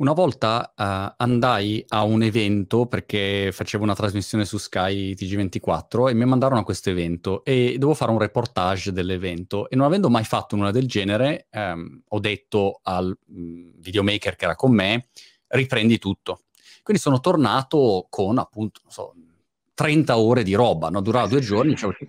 [0.00, 6.14] Una volta uh, andai a un evento perché facevo una trasmissione su Sky TG24 e
[6.14, 10.24] mi mandarono a questo evento e dovevo fare un reportage dell'evento e non avendo mai
[10.24, 15.08] fatto una del genere um, ho detto al um, videomaker che era con me
[15.48, 16.44] riprendi tutto.
[16.82, 19.14] Quindi sono tornato con appunto, non so,
[19.80, 21.00] 30 ore di roba, no?
[21.00, 21.74] durava due giorni.
[21.74, 21.90] Cioè...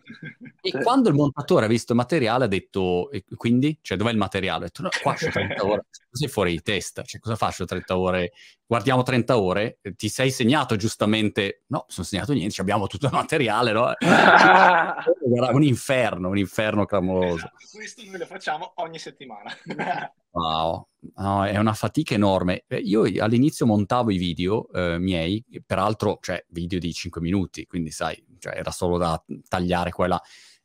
[0.63, 3.79] E quando il montatore ha visto il materiale ha detto, e quindi?
[3.81, 4.65] Cioè, dov'è il materiale?
[4.65, 7.97] Ho detto, no, qua c'è 30 ore, sei fuori di testa, cioè, cosa faccio 30
[7.97, 8.33] ore?
[8.63, 11.63] Guardiamo 30 ore, ti sei segnato giustamente?
[11.69, 13.91] No, sono segnato niente, abbiamo tutto il materiale, no?
[13.97, 17.37] Era un inferno, un inferno clamoroso.
[17.37, 19.51] Esatto, questo noi lo facciamo ogni settimana.
[20.33, 22.63] Wow, no, è una fatica enorme.
[22.67, 27.91] Eh, io all'inizio montavo i video eh, miei, peraltro, cioè video di 5 minuti, quindi
[27.91, 30.21] sai, cioè, era solo da tagliare quella.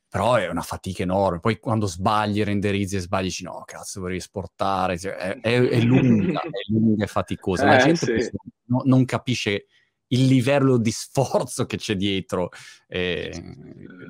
[0.09, 1.41] Però è una fatica enorme.
[1.41, 4.99] Poi quando sbagli, renderizzi e sbagli, dici no, cazzo, vorrei esportare.
[4.99, 7.65] Cioè, è, è, è, lunga, è lunga e faticosa.
[7.67, 8.31] La eh, gente sì.
[8.67, 9.67] no, non capisce
[10.09, 12.51] il livello di sforzo che c'è dietro.
[12.87, 13.31] Eh,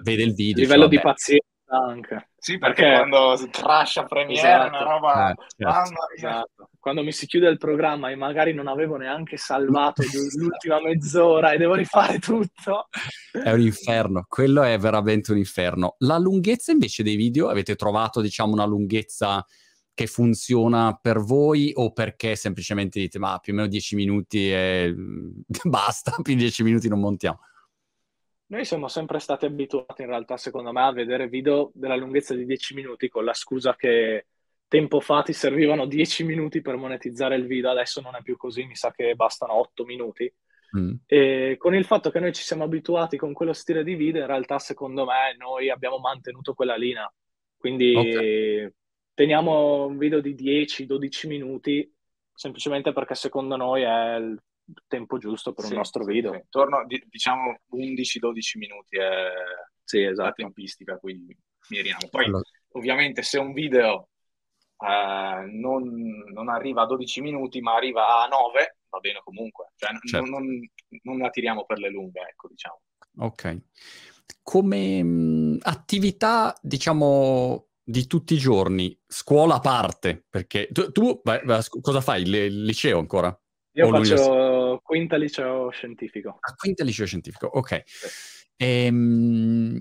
[0.02, 0.62] vede il video.
[0.62, 2.30] Il livello cioè, di pazienza anche.
[2.36, 4.68] Sì, perché, perché quando crasha Premiere esatto.
[4.68, 5.30] una roba...
[5.30, 5.92] Eh, certo.
[6.14, 6.70] esatto.
[6.78, 10.02] Quando mi si chiude il programma e magari non avevo neanche salvato
[10.36, 12.88] l'ultima mezz'ora e devo rifare tutto.
[13.32, 15.96] È un inferno, quello è veramente un inferno.
[15.98, 19.44] La lunghezza invece dei video, avete trovato diciamo una lunghezza
[19.92, 24.94] che funziona per voi o perché semplicemente dite ma più o meno 10 minuti e
[25.64, 27.40] basta, più di 10 minuti non montiamo?
[28.48, 32.46] Noi siamo sempre stati abituati in realtà, secondo me, a vedere video della lunghezza di
[32.46, 34.26] 10 minuti con la scusa che
[34.68, 38.64] tempo fa ti servivano 10 minuti per monetizzare il video, adesso non è più così,
[38.64, 40.32] mi sa che bastano 8 minuti.
[40.78, 40.94] Mm.
[41.06, 44.26] E con il fatto che noi ci siamo abituati con quello stile di video, in
[44.28, 47.12] realtà, secondo me, noi abbiamo mantenuto quella linea.
[47.56, 48.72] Quindi okay.
[49.12, 51.92] teniamo un video di 10-12 minuti
[52.32, 54.20] semplicemente perché secondo noi è
[54.86, 56.32] tempo giusto per sì, un nostro video.
[56.32, 56.42] Sì.
[56.48, 59.30] Torno, diciamo, 11-12 minuti è
[59.86, 60.28] sì, esatto.
[60.28, 61.36] la tempistica, quindi
[61.68, 62.08] miriamo.
[62.10, 62.42] Poi, allora.
[62.72, 64.08] ovviamente, se un video
[64.78, 69.72] uh, non, non, arriva a 12 minuti, ma arriva a 9, va bene comunque.
[69.76, 70.28] Cioè, certo.
[70.28, 70.70] non, non,
[71.02, 72.80] non la tiriamo per le lunghe, ecco, diciamo.
[73.18, 73.60] Ok.
[74.42, 81.40] Come mh, attività, diciamo, di tutti i giorni, scuola a parte, perché tu, tu vai,
[81.80, 82.22] cosa fai?
[82.22, 83.40] Il liceo ancora?
[83.74, 86.36] Io faccio quinta liceo scientifico.
[86.40, 87.82] Ah, quinta liceo scientifico, ok.
[87.84, 88.06] Sì.
[88.56, 89.80] Ehm,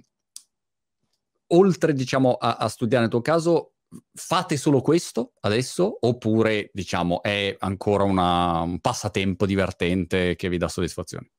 [1.47, 3.73] oltre, diciamo, a, a, studiare nel tuo caso,
[4.13, 5.97] fate solo questo adesso?
[6.01, 11.31] Oppure, diciamo, è ancora una, un passatempo divertente che vi dà soddisfazione?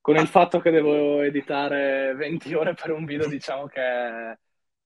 [0.00, 4.38] Con il fatto che devo editare 20 ore per un video, diciamo che è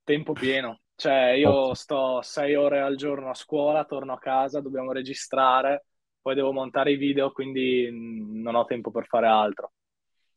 [0.04, 0.82] tempo pieno.
[0.94, 5.86] Cioè, io sto sei ore al giorno a scuola, torno a casa, dobbiamo registrare,
[6.20, 9.72] poi devo montare i video, quindi non ho tempo per fare altro.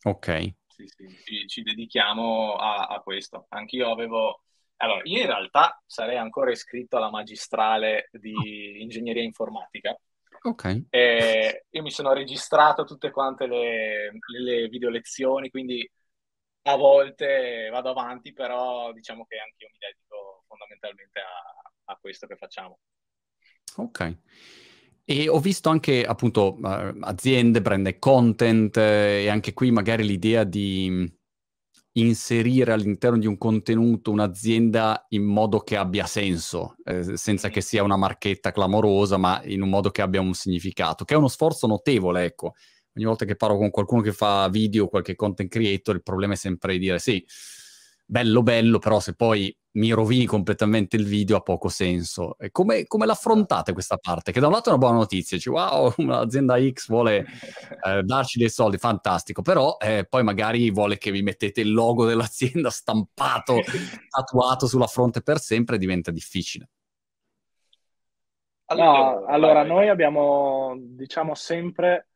[0.04, 0.54] Ok.
[0.68, 3.46] Sì, sì, ci, ci dedichiamo a, a questo.
[3.50, 4.44] Anch'io avevo...
[4.78, 9.96] Allora, io in realtà sarei ancora iscritto alla magistrale di ingegneria informatica.
[10.44, 10.86] Ok.
[10.90, 15.88] E io mi sono registrato tutte quante le, le video lezioni, quindi
[16.64, 22.26] a volte vado avanti, però diciamo che anche io mi dedico fondamentalmente a, a questo
[22.26, 22.80] che facciamo.
[23.78, 24.18] Ok.
[25.12, 30.46] E ho visto anche appunto uh, aziende, brand content eh, e anche qui magari l'idea
[30.46, 31.06] di
[31.96, 37.84] inserire all'interno di un contenuto un'azienda in modo che abbia senso, eh, senza che sia
[37.84, 41.68] una marchetta clamorosa, ma in un modo che abbia un significato, che è uno sforzo
[41.68, 42.54] notevole, ecco.
[42.96, 46.38] Ogni volta che parlo con qualcuno che fa video, qualche content creator, il problema è
[46.38, 47.22] sempre di dire sì,
[48.12, 52.38] bello bello, però se poi mi rovini completamente il video ha poco senso.
[52.38, 54.34] E come, come l'affrontate questa parte?
[54.34, 57.26] Che da un lato è una buona notizia, dici wow, un'azienda X vuole
[57.86, 62.06] eh, darci dei soldi, fantastico, però eh, poi magari vuole che vi mettete il logo
[62.06, 63.62] dell'azienda stampato,
[64.10, 66.68] tatuato sulla fronte per sempre, diventa difficile.
[68.76, 72.08] No, allora noi abbiamo, diciamo, sempre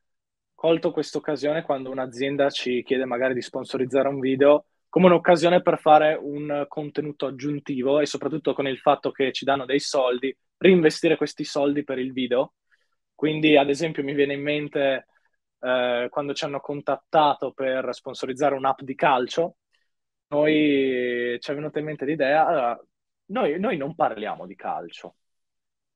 [0.54, 5.78] colto questa occasione quando un'azienda ci chiede magari di sponsorizzare un video come un'occasione per
[5.78, 11.18] fare un contenuto aggiuntivo e soprattutto con il fatto che ci danno dei soldi, reinvestire
[11.18, 12.54] questi soldi per il video.
[13.14, 15.08] Quindi, ad esempio, mi viene in mente
[15.60, 19.56] eh, quando ci hanno contattato per sponsorizzare un'app di calcio,
[20.28, 22.82] noi ci è venuta in mente l'idea, allora,
[23.26, 25.16] noi, noi non parliamo di calcio,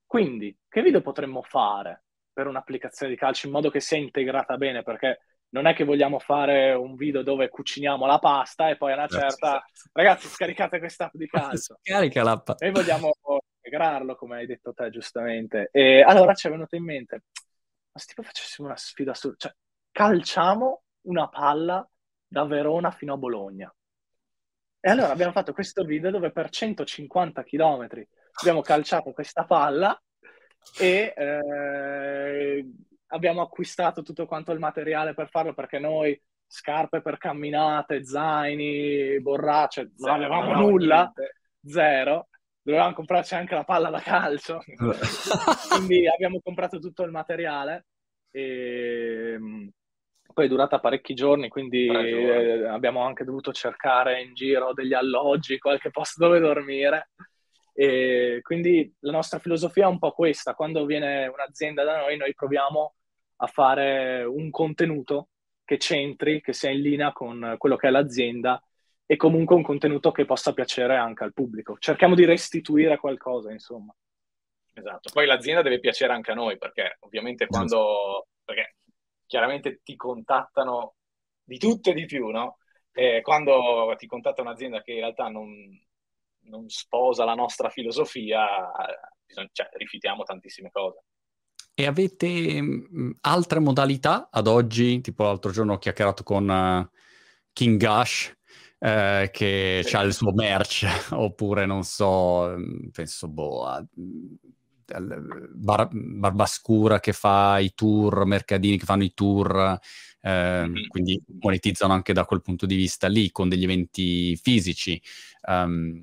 [0.04, 4.82] quindi che video potremmo fare per un'applicazione di calcio in modo che sia integrata bene?
[4.82, 8.96] Perché non è che vogliamo fare un video dove cuciniamo la pasta e poi a
[8.96, 12.50] una certa ragazzi scaricate questa app di calcio scarica l'app.
[12.58, 13.12] Noi vogliamo
[13.56, 15.68] integrarlo come hai detto te giustamente.
[15.72, 17.22] E allora ci è venuto in mente
[17.92, 19.52] ma se tipo facessimo una sfida su cioè
[19.90, 21.86] calciamo una palla
[22.26, 23.74] da Verona fino a Bologna.
[24.82, 27.88] E allora abbiamo fatto questo video dove per 150 km
[28.40, 30.00] abbiamo calciato questa palla
[30.78, 32.66] e eh,
[33.10, 39.92] abbiamo acquistato tutto quanto il materiale per farlo perché noi scarpe per camminate, zaini, borracce,
[39.98, 41.12] non avevamo nulla,
[41.64, 42.28] zero.
[42.62, 44.60] Dovevamo comprarci anche la palla da calcio.
[45.70, 47.86] Quindi abbiamo comprato tutto il materiale
[48.30, 49.68] e mm,
[50.32, 55.58] poi è durata parecchi giorni, quindi eh, abbiamo anche dovuto cercare in giro degli alloggi,
[55.58, 57.10] qualche posto dove dormire.
[57.72, 62.34] E quindi la nostra filosofia è un po' questa, quando viene un'azienda da noi, noi
[62.34, 62.94] proviamo
[63.42, 65.28] a fare un contenuto
[65.64, 68.62] che c'entri, che sia in linea con quello che è l'azienda
[69.06, 71.78] e comunque un contenuto che possa piacere anche al pubblico.
[71.78, 73.94] Cerchiamo di restituire qualcosa, insomma.
[74.72, 78.26] Esatto, poi l'azienda deve piacere anche a noi, perché ovviamente quando...
[78.44, 78.76] Perché
[79.26, 80.96] chiaramente ti contattano
[81.42, 82.58] di tutto e di più, no?
[82.92, 85.48] E quando ti contatta un'azienda che in realtà non,
[86.46, 88.70] non sposa la nostra filosofia,
[89.24, 91.04] bisogna, cioè, rifiutiamo tantissime cose.
[91.80, 95.00] E avete mh, mm, altre modalità ad oggi?
[95.00, 96.86] Tipo l'altro giorno ho chiacchierato con uh,
[97.54, 98.36] King Gush,
[98.78, 99.96] eh, che sì.
[99.96, 104.34] ha il suo merch, oppure non so, mm, penso boh, a, mm,
[105.54, 109.78] Bar- Barbascura che fa i tour, Mercadini che fanno i tour,
[110.20, 110.86] eh, mm-hmm.
[110.88, 115.00] quindi monetizzano anche da quel punto di vista lì con degli eventi fisici.
[115.46, 116.02] Um,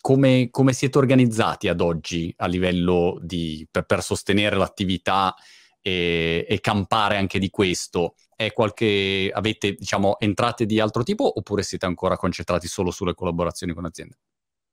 [0.00, 5.34] come, come, siete organizzati ad oggi a livello di, per, per sostenere l'attività
[5.80, 8.14] e, e, campare anche di questo?
[8.34, 13.72] È qualche, avete diciamo, entrate di altro tipo oppure siete ancora concentrati solo sulle collaborazioni
[13.72, 14.18] con aziende?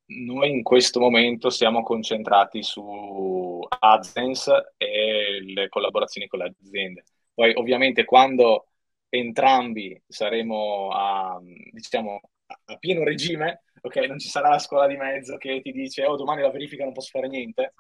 [0.10, 7.04] Noi in questo momento siamo concentrati su AdSense e le collaborazioni con le aziende.
[7.34, 8.70] Poi ovviamente quando
[9.10, 11.40] entrambi saremo a,
[11.72, 12.22] diciamo,
[12.66, 16.16] a pieno regime, ok, non ci sarà la scuola di mezzo che ti dice, oh,
[16.16, 17.74] domani la verifica non posso fare niente,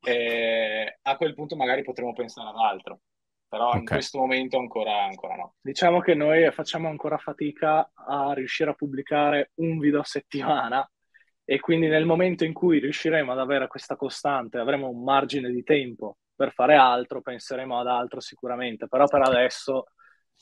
[0.00, 3.00] eh, a quel punto magari potremo pensare ad altro.
[3.48, 3.80] Però okay.
[3.80, 5.54] in questo momento ancora, ancora no.
[5.60, 10.90] Diciamo che noi facciamo ancora fatica a riuscire a pubblicare un video a settimana
[11.44, 15.62] e quindi nel momento in cui riusciremo ad avere questa costante, avremo un margine di
[15.62, 19.84] tempo per fare altro, penseremo ad altro sicuramente, però per adesso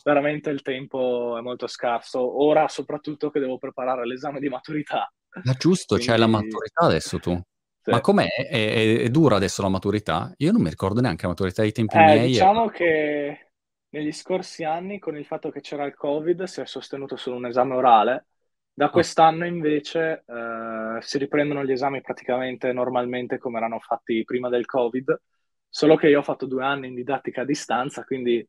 [0.02, 2.42] veramente il tempo è molto scarso.
[2.42, 5.12] Ora, soprattutto, che devo preparare l'esame di maturità.
[5.44, 6.06] Ma giusto, Quindi...
[6.06, 7.38] c'hai la maturità adesso tu.
[7.82, 7.90] Sì.
[7.90, 8.26] Ma com'è?
[8.26, 10.32] È, è, è, dura adesso la maturità?
[10.38, 12.26] Io non mi ricordo neanche la maturità dei tempi eh, miei.
[12.28, 12.72] Diciamo e...
[12.72, 13.50] che
[13.90, 17.46] negli scorsi anni, con il fatto che c'era il Covid, si è sostenuto solo un
[17.46, 18.26] esame orale.
[18.72, 18.90] Da ah.
[18.90, 25.20] quest'anno invece eh, si riprendono gli esami praticamente normalmente come erano fatti prima del Covid,
[25.68, 28.46] solo che io ho fatto due anni in didattica a distanza, quindi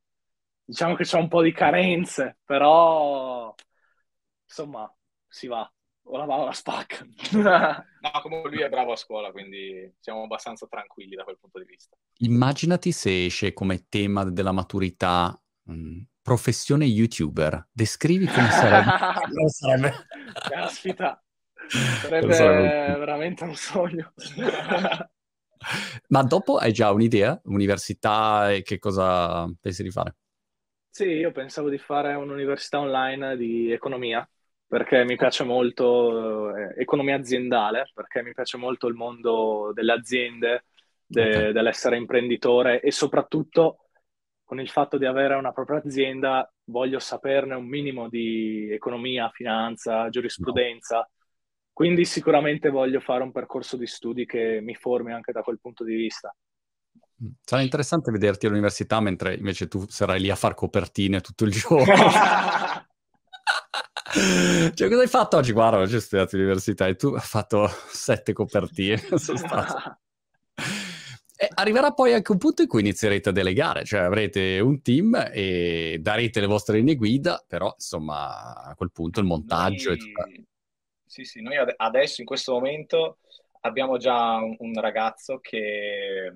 [0.72, 3.54] diciamo che c'è un po' di carenze, però
[4.46, 4.90] insomma
[5.28, 5.70] si va,
[6.04, 7.06] o la va o la spacca.
[7.34, 11.66] no, comunque lui è bravo a scuola, quindi siamo abbastanza tranquilli da quel punto di
[11.66, 11.98] vista.
[12.20, 17.68] Immaginati se esce come tema della maturità mh, mm, professione youtuber.
[17.70, 18.92] Descrivi come sarebbe.
[19.28, 20.08] come sarebbe.
[20.50, 21.22] Caspita,
[21.68, 24.14] sarebbe, sarebbe veramente un sogno.
[26.08, 27.40] Ma dopo hai già un'idea?
[27.44, 30.16] Università e che cosa pensi di fare?
[30.94, 34.28] Sì, io pensavo di fare un'università online di economia,
[34.68, 40.66] perché mi piace molto eh, economia aziendale, perché mi piace molto il mondo delle aziende,
[41.06, 41.54] de- okay.
[41.54, 43.86] dell'essere imprenditore e soprattutto
[44.44, 50.10] con il fatto di avere una propria azienda voglio saperne un minimo di economia, finanza,
[50.10, 50.98] giurisprudenza.
[50.98, 51.10] No.
[51.72, 55.86] Quindi sicuramente voglio fare un percorso di studi che mi formi anche da quel punto
[55.86, 56.36] di vista.
[57.44, 61.96] Sarà interessante vederti all'università mentre invece tu sarai lì a far copertine tutto il giorno.
[64.14, 65.52] Cioè, cosa hai fatto oggi?
[65.52, 69.02] Guarda, oggi ho studiato all'università e tu hai fatto sette copertine.
[71.56, 75.98] arriverà poi anche un punto in cui inizierete a delegare, cioè avrete un team e
[76.02, 79.98] darete le vostre linee guida, però insomma a quel punto il montaggio noi...
[79.98, 80.28] e tutto.
[81.06, 83.18] Sì, sì, noi ad- adesso in questo momento
[83.62, 86.32] abbiamo già un, un ragazzo che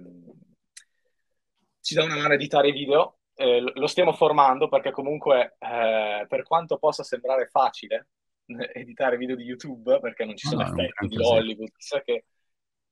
[1.86, 3.20] ci dà una mano a editare video.
[3.36, 8.08] Eh, lo stiamo formando perché comunque eh, per quanto possa sembrare facile
[8.46, 11.70] eh, editare video di YouTube perché non ci sono no, effetti di Hollywood,
[12.04, 12.26] che...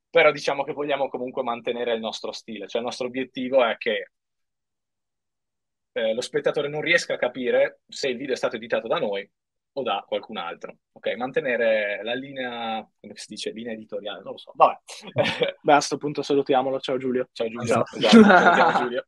[0.10, 4.12] però diciamo che vogliamo comunque mantenere il nostro stile, cioè il nostro obiettivo è che
[5.94, 9.28] eh, lo spettatore non riesca a capire se il video è stato editato da noi
[9.74, 10.78] o da qualcun altro.
[10.91, 14.51] Ok, mantenere la linea, come si dice, linea editoriale, non lo so.
[14.55, 14.80] Vabbè.
[15.61, 16.80] Beh, a questo punto salutiamolo.
[16.80, 17.30] Ciao Giulio.
[17.32, 17.63] Ciao Giulio.
[17.63, 17.97] Esatto.
[17.97, 18.80] Esatto.
[18.84, 19.07] Giulio.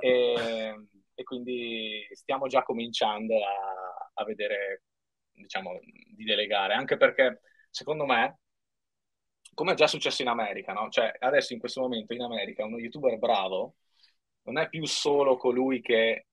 [0.00, 4.84] E, e, quindi stiamo già cominciando a, a vedere,
[5.32, 7.40] diciamo, di delegare, anche perché
[7.70, 8.38] secondo me,
[9.54, 10.88] come è già successo in America, no?
[10.88, 13.74] Cioè, adesso in questo momento in America uno youtuber bravo
[14.42, 16.26] non è più solo colui che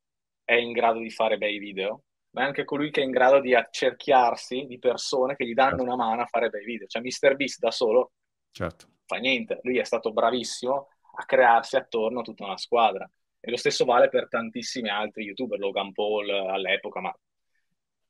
[0.43, 2.03] è in grado di fare bei video,
[2.35, 5.77] ma è anche colui che è in grado di accerchiarsi di persone che gli danno
[5.77, 5.83] certo.
[5.85, 6.85] una mano a fare bei video.
[6.85, 7.35] Cioè, Mr.
[7.37, 8.11] Beast da solo
[8.51, 8.87] certo.
[9.05, 9.61] fa niente.
[9.63, 13.09] Lui è stato bravissimo a crearsi attorno a tutta una squadra.
[13.39, 17.17] E lo stesso vale per tantissimi altri youtuber, Logan Paul all'epoca, ma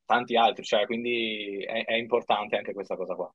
[0.04, 0.64] tanti altri.
[0.64, 3.32] Cioè, quindi è, è importante anche questa cosa qua.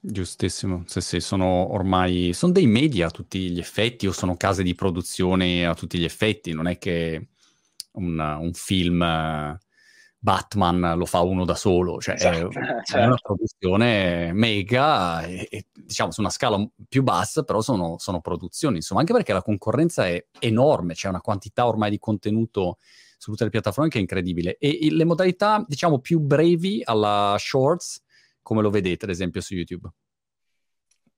[0.00, 4.62] Giustissimo, sì, sì, sono ormai sono dei media a tutti gli effetti o sono case
[4.62, 7.28] di produzione a tutti gli effetti, non è che
[7.92, 9.58] un, un film
[10.24, 12.52] Batman lo fa uno da solo, cioè esatto, è,
[12.86, 13.06] certo.
[13.06, 18.76] una produzione mega, e, e, diciamo su una scala più bassa, però sono, sono, produzioni,
[18.76, 22.78] insomma, anche perché la concorrenza è enorme, c'è una quantità ormai di contenuto
[23.18, 24.58] su tutte le piattaforme che è incredibile.
[24.58, 28.04] E, e le modalità, diciamo, più brevi alla shorts,
[28.42, 29.88] come lo vedete, ad esempio, su YouTube?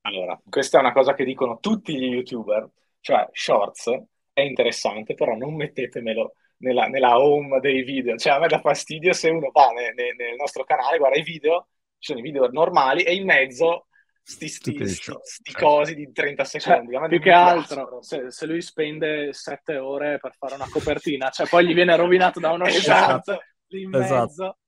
[0.01, 3.91] Allora, questa è una cosa che dicono tutti gli youtuber, cioè shorts
[4.33, 8.17] è interessante, però non mettetemelo nella, nella, home dei video.
[8.17, 11.23] Cioè, a me dà fastidio se uno va ne, ne, nel nostro canale, guarda i
[11.23, 13.87] video, ci sono i video normali e in mezzo
[14.23, 16.95] sti, sti, sti, sti cosi di 30 cioè, secondi.
[16.95, 21.47] Cioè, più che altro, se, se, lui spende 7 ore per fare una copertina, cioè
[21.47, 23.33] poi gli viene rovinato da uno esatto.
[23.33, 24.21] shot lì in esatto.
[24.21, 24.59] mezzo.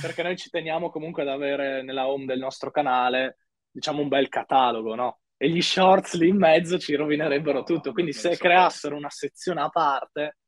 [0.00, 3.38] Perché noi ci teniamo comunque ad avere nella home del nostro canale,
[3.70, 5.20] diciamo, un bel catalogo, no?
[5.36, 7.92] E gli shorts lì in mezzo ci rovinerebbero tutto.
[7.92, 10.38] Quindi se creassero una sezione a parte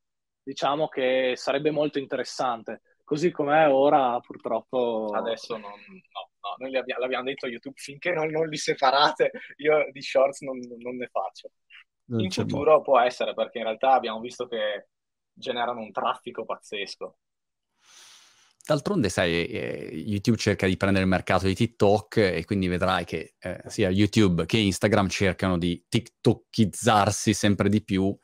[0.42, 2.82] diciamo che sarebbe molto interessante.
[3.04, 5.10] Così com'è ora, purtroppo...
[5.12, 9.32] Adesso non, no, no, noi abbiamo, l'abbiamo detto a YouTube, finché non, non, li separate,
[9.56, 11.50] io di shorts non, non ne faccio.
[12.06, 14.88] Non in futuro può essere, perché in realtà abbiamo visto che
[15.32, 17.18] generano un traffico pazzesco.
[18.64, 23.34] D'altronde, sai, eh, YouTube cerca di prendere il mercato di TikTok e quindi vedrai che
[23.40, 28.16] eh, sia YouTube che Instagram cercano di TikTokizzarsi sempre di più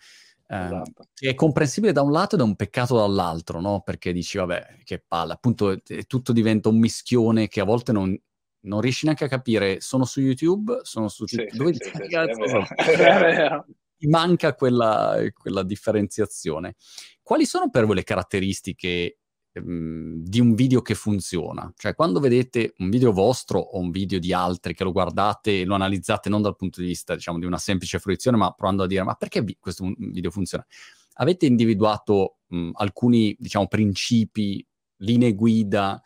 [0.48, 1.08] esatto.
[1.12, 3.82] Che è comprensibile da un lato ed è un peccato dall'altro, no?
[3.82, 8.18] Perché dici, vabbè, che palle, appunto eh, tutto diventa un mischione che a volte non,
[8.60, 12.42] non riesci neanche a capire, sono su YouTube, sono su sì, dove sì, sì, cazzo
[13.98, 16.76] Ti manca quella, quella differenziazione.
[17.20, 19.18] Quali sono per voi le caratteristiche
[19.52, 21.72] Ehm, di un video che funziona.
[21.76, 25.64] Cioè, quando vedete un video vostro o un video di altri che lo guardate e
[25.64, 28.86] lo analizzate non dal punto di vista, diciamo, di una semplice fruizione, ma provando a
[28.86, 30.66] dire, ma perché questo video funziona?
[31.14, 34.64] Avete individuato mh, alcuni, diciamo, principi,
[34.98, 36.00] linee guida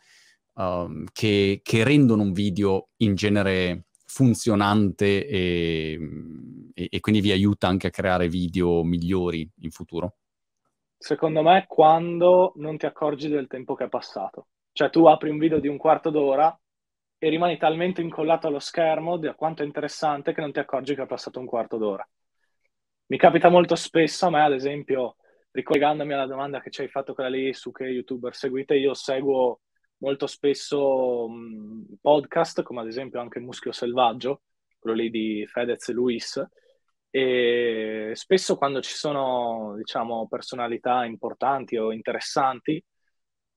[0.53, 5.99] um, che, che, rendono un video in genere funzionante e,
[6.73, 10.17] e, e quindi vi aiuta anche a creare video migliori in futuro?
[11.03, 14.47] Secondo me quando non ti accorgi del tempo che è passato.
[14.71, 16.57] Cioè tu apri un video di un quarto d'ora
[17.17, 21.01] e rimani talmente incollato allo schermo di quanto è interessante che non ti accorgi che
[21.01, 22.07] è passato un quarto d'ora.
[23.07, 25.17] Mi capita molto spesso, a me ad esempio,
[25.51, 29.59] ricollegandomi alla domanda che ci hai fatto quella lì su che youtuber seguite, io seguo
[29.97, 34.43] molto spesso mh, podcast, come ad esempio anche Muschio Selvaggio,
[34.79, 36.41] quello lì di Fedez e Luis,
[37.15, 42.83] e spesso quando ci sono, diciamo, personalità importanti o interessanti,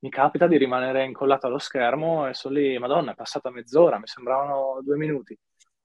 [0.00, 4.06] mi capita di rimanere incollato allo schermo e sono lì, madonna, è passata mezz'ora, mi
[4.06, 5.34] sembravano due minuti.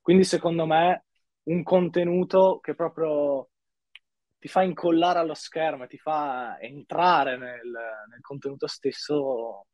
[0.01, 1.05] Quindi secondo me
[1.43, 3.47] un contenuto che proprio
[4.37, 7.71] ti fa incollare allo schermo e ti fa entrare nel,
[8.09, 9.67] nel contenuto stesso,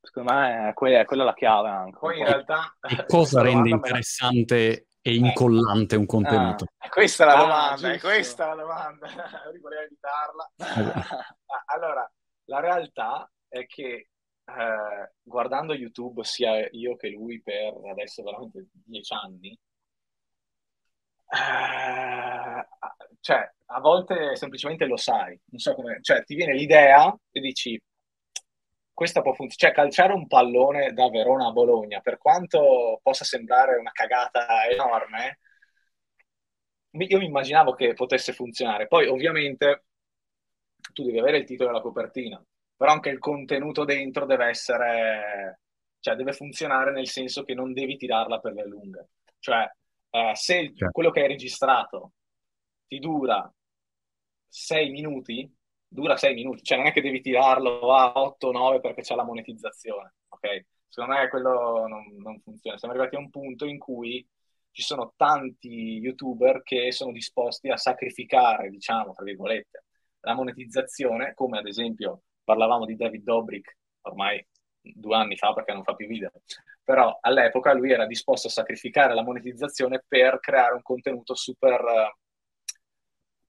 [0.00, 1.98] secondo me è, que- è quella la chiave anche.
[1.98, 2.76] Poi in realtà...
[2.80, 6.66] E cosa rende interessante e incollante un contenuto?
[6.78, 9.06] Ah, questa è la ah, domanda, è questa la domanda.
[9.60, 10.50] Volevo evitarla.
[11.66, 12.10] allora,
[12.44, 14.08] la realtà è che
[14.44, 19.58] eh, guardando YouTube, sia io che lui per adesso veramente dieci anni,
[21.30, 22.66] eh,
[23.20, 27.78] cioè, a volte semplicemente lo sai, non so come, cioè ti viene l'idea e dici
[28.98, 33.76] questa può funzionare, cioè calciare un pallone da Verona a Bologna, per quanto possa sembrare
[33.76, 35.38] una cagata enorme,
[36.90, 38.88] io mi immaginavo che potesse funzionare.
[38.88, 39.84] Poi ovviamente
[40.92, 42.44] tu devi avere il titolo e la copertina,
[42.76, 45.60] però anche il contenuto dentro deve essere,
[46.00, 49.10] cioè deve funzionare nel senso che non devi tirarla per le lunghe.
[49.38, 49.64] Cioè,
[50.10, 50.90] eh, se certo.
[50.90, 52.14] quello che hai registrato
[52.88, 53.48] ti dura
[54.48, 55.48] 6 minuti,
[55.88, 60.14] dura 6 minuti, cioè non è che devi tirarlo a 8-9 perché c'è la monetizzazione,
[60.28, 60.66] ok?
[60.88, 62.78] Secondo me quello non, non funziona.
[62.78, 64.26] Siamo arrivati a un punto in cui
[64.70, 69.84] ci sono tanti youtuber che sono disposti a sacrificare, diciamo, tra virgolette,
[70.20, 74.44] la monetizzazione, come ad esempio parlavamo di David Dobrik ormai
[74.80, 76.30] due anni fa perché non fa più video,
[76.82, 82.14] però all'epoca lui era disposto a sacrificare la monetizzazione per creare un contenuto super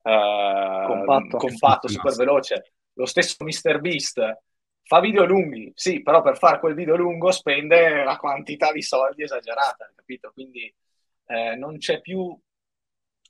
[0.02, 2.74] uh, compatto, compatto super veloce.
[2.94, 3.80] Lo stesso Mr.
[3.80, 4.40] Beast
[4.90, 9.22] fa video lunghi, sì, però per fare quel video lungo spende una quantità di soldi
[9.22, 10.32] esagerata, capito?
[10.34, 10.74] Quindi
[11.28, 12.36] eh, non c'è più,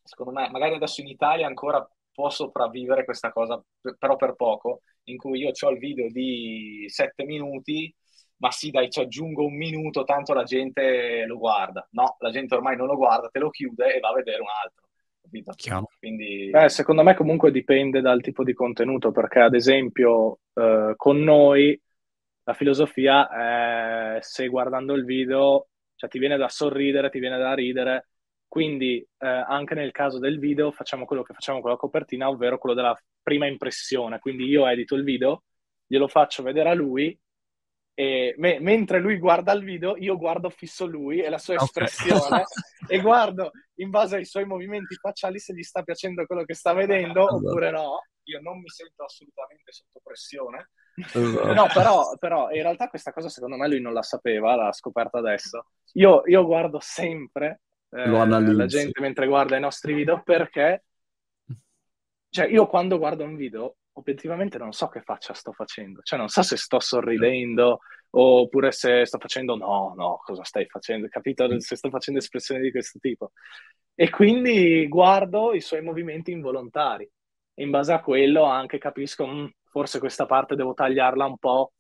[0.02, 3.62] secondo me, magari adesso in Italia ancora può sopravvivere questa cosa,
[3.98, 7.94] però per poco, in cui io ho il video di 7 minuti,
[8.38, 11.86] ma sì dai ci aggiungo un minuto, tanto la gente lo guarda.
[11.92, 14.48] No, la gente ormai non lo guarda, te lo chiude e va a vedere un
[14.64, 14.89] altro.
[15.98, 16.50] Quindi...
[16.50, 21.80] Eh, secondo me comunque dipende dal tipo di contenuto, perché ad esempio eh, con noi
[22.44, 23.30] la filosofia
[24.16, 28.08] è se guardando il video cioè, ti viene da sorridere, ti viene da ridere,
[28.48, 32.58] quindi eh, anche nel caso del video facciamo quello che facciamo con la copertina, ovvero
[32.58, 34.18] quello della prima impressione.
[34.20, 35.44] Quindi io edito il video,
[35.86, 37.18] glielo faccio vedere a lui
[38.38, 42.44] me- mentre lui guarda il video, io guardo fisso lui e la sua espressione
[42.88, 46.74] e guardo in base ai suoi movimenti facciali se gli sta piacendo quello che sta
[46.74, 48.04] vedendo oppure no.
[48.24, 50.70] Io non mi sento assolutamente sotto pressione.
[50.96, 51.54] Esatto.
[51.54, 55.18] No, però, però, in realtà questa cosa secondo me lui non la sapeva, l'ha scoperta
[55.18, 55.66] adesso.
[55.94, 60.84] Io, io guardo sempre eh, la gente mentre guarda i nostri video perché
[62.30, 66.28] cioè io quando guardo un video obiettivamente non so che faccia sto facendo, cioè non
[66.28, 67.80] so se sto sorridendo
[68.12, 71.48] oppure se sto facendo no, no, cosa stai facendo, capito?
[71.60, 73.32] Se sto facendo espressioni di questo tipo.
[73.94, 77.10] E quindi guardo i suoi movimenti involontari.
[77.54, 81.74] E in base a quello anche capisco, mm, forse questa parte devo tagliarla un po'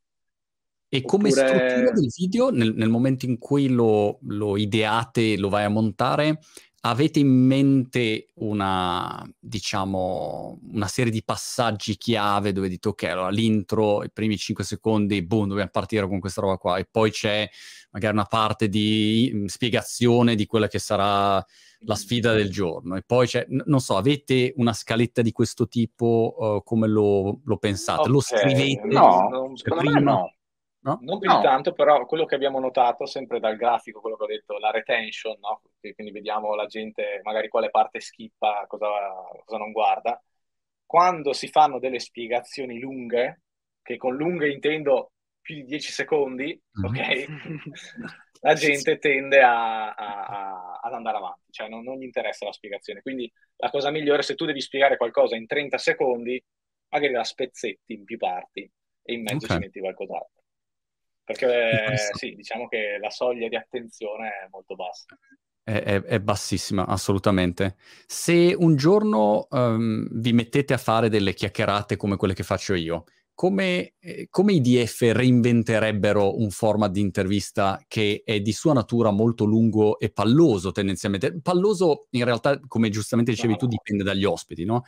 [0.91, 1.47] E come Oppure...
[1.47, 6.39] struttura del video, nel, nel momento in cui lo, lo, ideate, lo vai a montare,
[6.81, 14.03] avete in mente una, diciamo, una serie di passaggi chiave dove dite, ok, allora l'intro,
[14.03, 17.49] i primi 5 secondi, boom, dobbiamo partire con questa roba qua, e poi c'è
[17.91, 21.43] magari una parte di mm, spiegazione di quella che sarà
[21.83, 25.67] la sfida del giorno, e poi c'è, n- non so, avete una scaletta di questo
[25.67, 28.01] tipo, uh, come lo, lo pensate?
[28.01, 28.11] Okay.
[28.11, 28.87] Lo scrivete?
[28.87, 29.99] No, non, prima?
[29.99, 30.33] no.
[30.81, 30.97] No?
[31.01, 31.37] Non più no.
[31.37, 34.71] di tanto, però quello che abbiamo notato sempre dal grafico, quello che ho detto, la
[34.71, 35.61] retention, no?
[35.93, 38.87] quindi vediamo la gente magari quale parte schippa, cosa,
[39.43, 40.21] cosa non guarda.
[40.85, 43.41] Quando si fanno delle spiegazioni lunghe,
[43.81, 45.11] che con lunghe intendo
[45.41, 46.83] più di 10 secondi, mm.
[46.83, 47.25] ok?
[48.41, 52.53] la gente tende a, a, a, ad andare avanti, cioè non, non, gli interessa la
[52.53, 53.01] spiegazione.
[53.01, 56.41] Quindi la cosa migliore, se tu devi spiegare qualcosa in 30 secondi,
[56.89, 58.69] magari la spezzetti in più parti
[59.03, 59.57] e in mezzo okay.
[59.57, 60.43] ci metti qualcos'altro.
[61.29, 65.15] Perché sì, diciamo che la soglia di attenzione è molto bassa.
[65.61, 67.75] È, è, è bassissima, assolutamente.
[68.07, 73.03] Se un giorno um, vi mettete a fare delle chiacchierate come quelle che faccio io,
[73.35, 79.11] come, eh, come, i DF reinventerebbero un format di intervista che è di sua natura
[79.11, 81.39] molto lungo e palloso tendenzialmente?
[81.43, 84.81] Palloso in realtà, come giustamente dicevi tu, dipende dagli ospiti, no?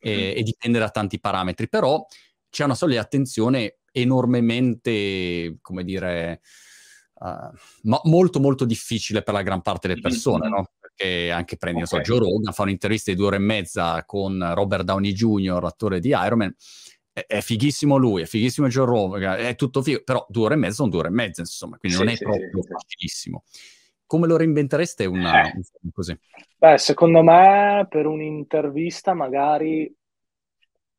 [0.00, 0.36] E, mm-hmm.
[0.38, 2.04] e dipende da tanti parametri, però
[2.50, 6.40] c'è una soglia di attenzione enormemente, come dire,
[7.14, 10.70] uh, mo- molto molto difficile per la gran parte delle persone, no?
[10.80, 12.04] Perché anche prendi, okay.
[12.04, 16.00] so, Joe Rogan, fa un'intervista di due ore e mezza con Robert Downey Jr., attore
[16.00, 16.54] di Iron Man,
[17.12, 20.74] è, fighissimo lui, è fighissimo Joe Rogan, è tutto figo, però due ore e mezzo
[20.74, 23.44] sono due ore e mezza, insomma, quindi sì, non è sì, proprio sì, facilissimo.
[24.06, 25.52] Come lo reinventereste una, eh.
[25.92, 26.18] così?
[26.58, 29.92] Beh, secondo me per un'intervista magari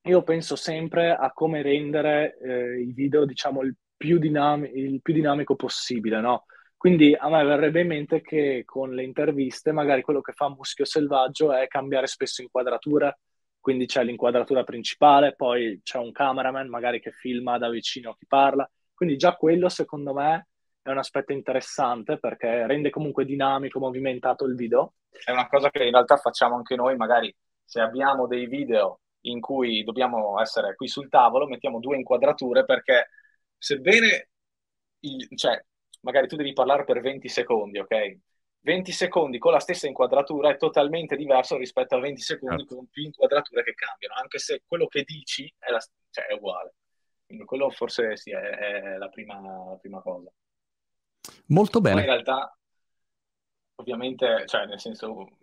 [0.06, 5.14] io penso sempre a come rendere eh, i video, diciamo, il più, dinam- il più
[5.14, 6.46] dinamico possibile, no?
[6.78, 10.86] Quindi a me verrebbe in mente che con le interviste magari quello che fa Muschio
[10.86, 13.20] Selvaggio è cambiare spesso inquadrature,
[13.60, 18.70] quindi c'è l'inquadratura principale, poi c'è un cameraman magari che filma da vicino chi parla,
[18.94, 20.50] quindi già quello secondo me
[20.84, 24.94] è un aspetto interessante perché rende comunque dinamico, movimentato il video.
[25.10, 29.00] È una cosa che in realtà facciamo anche noi, magari se abbiamo dei video
[29.30, 33.10] in cui dobbiamo essere qui sul tavolo, mettiamo due inquadrature perché
[33.58, 34.30] sebbene,
[35.02, 35.64] il, cioè,
[36.02, 38.18] magari tu devi parlare per 20 secondi, ok?
[38.66, 42.76] 20 secondi con la stessa inquadratura è totalmente diverso rispetto a 20 secondi certo.
[42.76, 46.74] con più inquadrature che cambiano, anche se quello che dici è, la, cioè, è uguale.
[47.26, 50.32] Quindi quello forse sì, è, è la, prima, la, prima, cosa.
[51.48, 51.96] Molto bene.
[51.96, 52.58] Poi in realtà,
[53.76, 55.38] ovviamente, cioè, nel senso,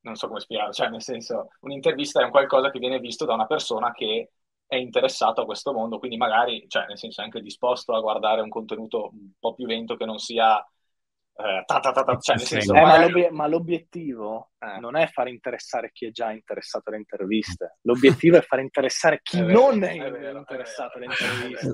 [0.00, 3.34] non so come spiegare, cioè, nel senso, un'intervista è un qualcosa che viene visto da
[3.34, 4.30] una persona che
[4.66, 8.42] è interessato a questo mondo, quindi magari, cioè, nel senso, è anche disposto a guardare
[8.42, 10.62] un contenuto un po' più lento che non sia
[11.40, 13.12] eh, ta, ta, ta, cioè, nel senso, eh, magari...
[13.12, 14.80] ma, l'ob- ma, l'obiettivo eh.
[14.80, 19.38] non è far interessare chi è già interessato alle interviste, l'obiettivo è far interessare chi
[19.38, 21.70] è vero, non è, è vero, interessato alle interviste.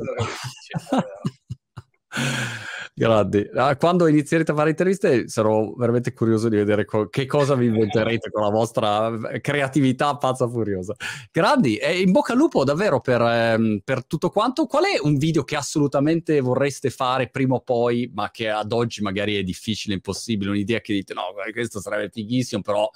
[2.96, 3.50] Grandi.
[3.54, 7.66] Ah, quando inizierete a fare interviste sarò veramente curioso di vedere co- che cosa vi
[7.66, 10.94] inventerete con la vostra eh, creatività pazza furiosa.
[11.32, 14.66] Grandi, e in bocca al lupo davvero per, ehm, per, tutto quanto.
[14.66, 19.02] Qual è un video che assolutamente vorreste fare prima o poi, ma che ad oggi
[19.02, 22.88] magari è difficile, impossibile, un'idea che dite no, questo sarebbe fighissimo, però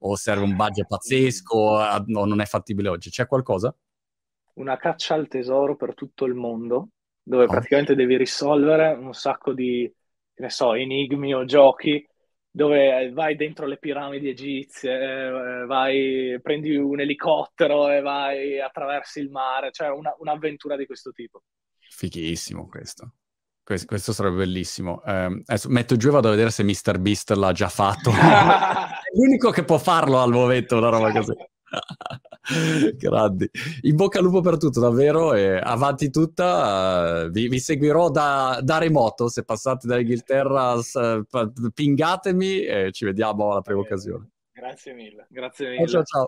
[0.00, 3.10] o serve un budget pazzesco, o non è fattibile oggi.
[3.10, 3.72] C'è qualcosa?
[4.54, 6.88] Una caccia al tesoro per tutto il mondo
[7.28, 9.92] dove praticamente devi risolvere un sacco di,
[10.36, 12.06] ne so, enigmi o giochi
[12.48, 19.28] dove vai dentro le piramidi egizie, eh, vai, prendi un elicottero e vai attraversi il
[19.28, 21.42] mare, cioè una, un'avventura di questo tipo.
[21.78, 23.14] Fighissimo questo.
[23.62, 25.02] Questo, questo sarebbe bellissimo.
[25.04, 26.98] Eh, adesso metto giù e vado a vedere se Mr.
[26.98, 28.10] Beast l'ha già fatto.
[29.12, 31.34] L'unico che può farlo al momento, una roba così.
[32.96, 33.50] Grandi.
[33.82, 35.34] In bocca al lupo per tutto, davvero.
[35.34, 37.24] E avanti tutta.
[37.24, 39.28] Uh, vi, vi, seguirò da, da, remoto.
[39.28, 40.76] Se passate dall'Inghilterra,
[41.74, 44.30] pingatemi e ci vediamo alla prima occasione.
[44.52, 45.26] Grazie mille.
[45.28, 45.86] Grazie mille.
[45.86, 46.24] Ciao, ciao.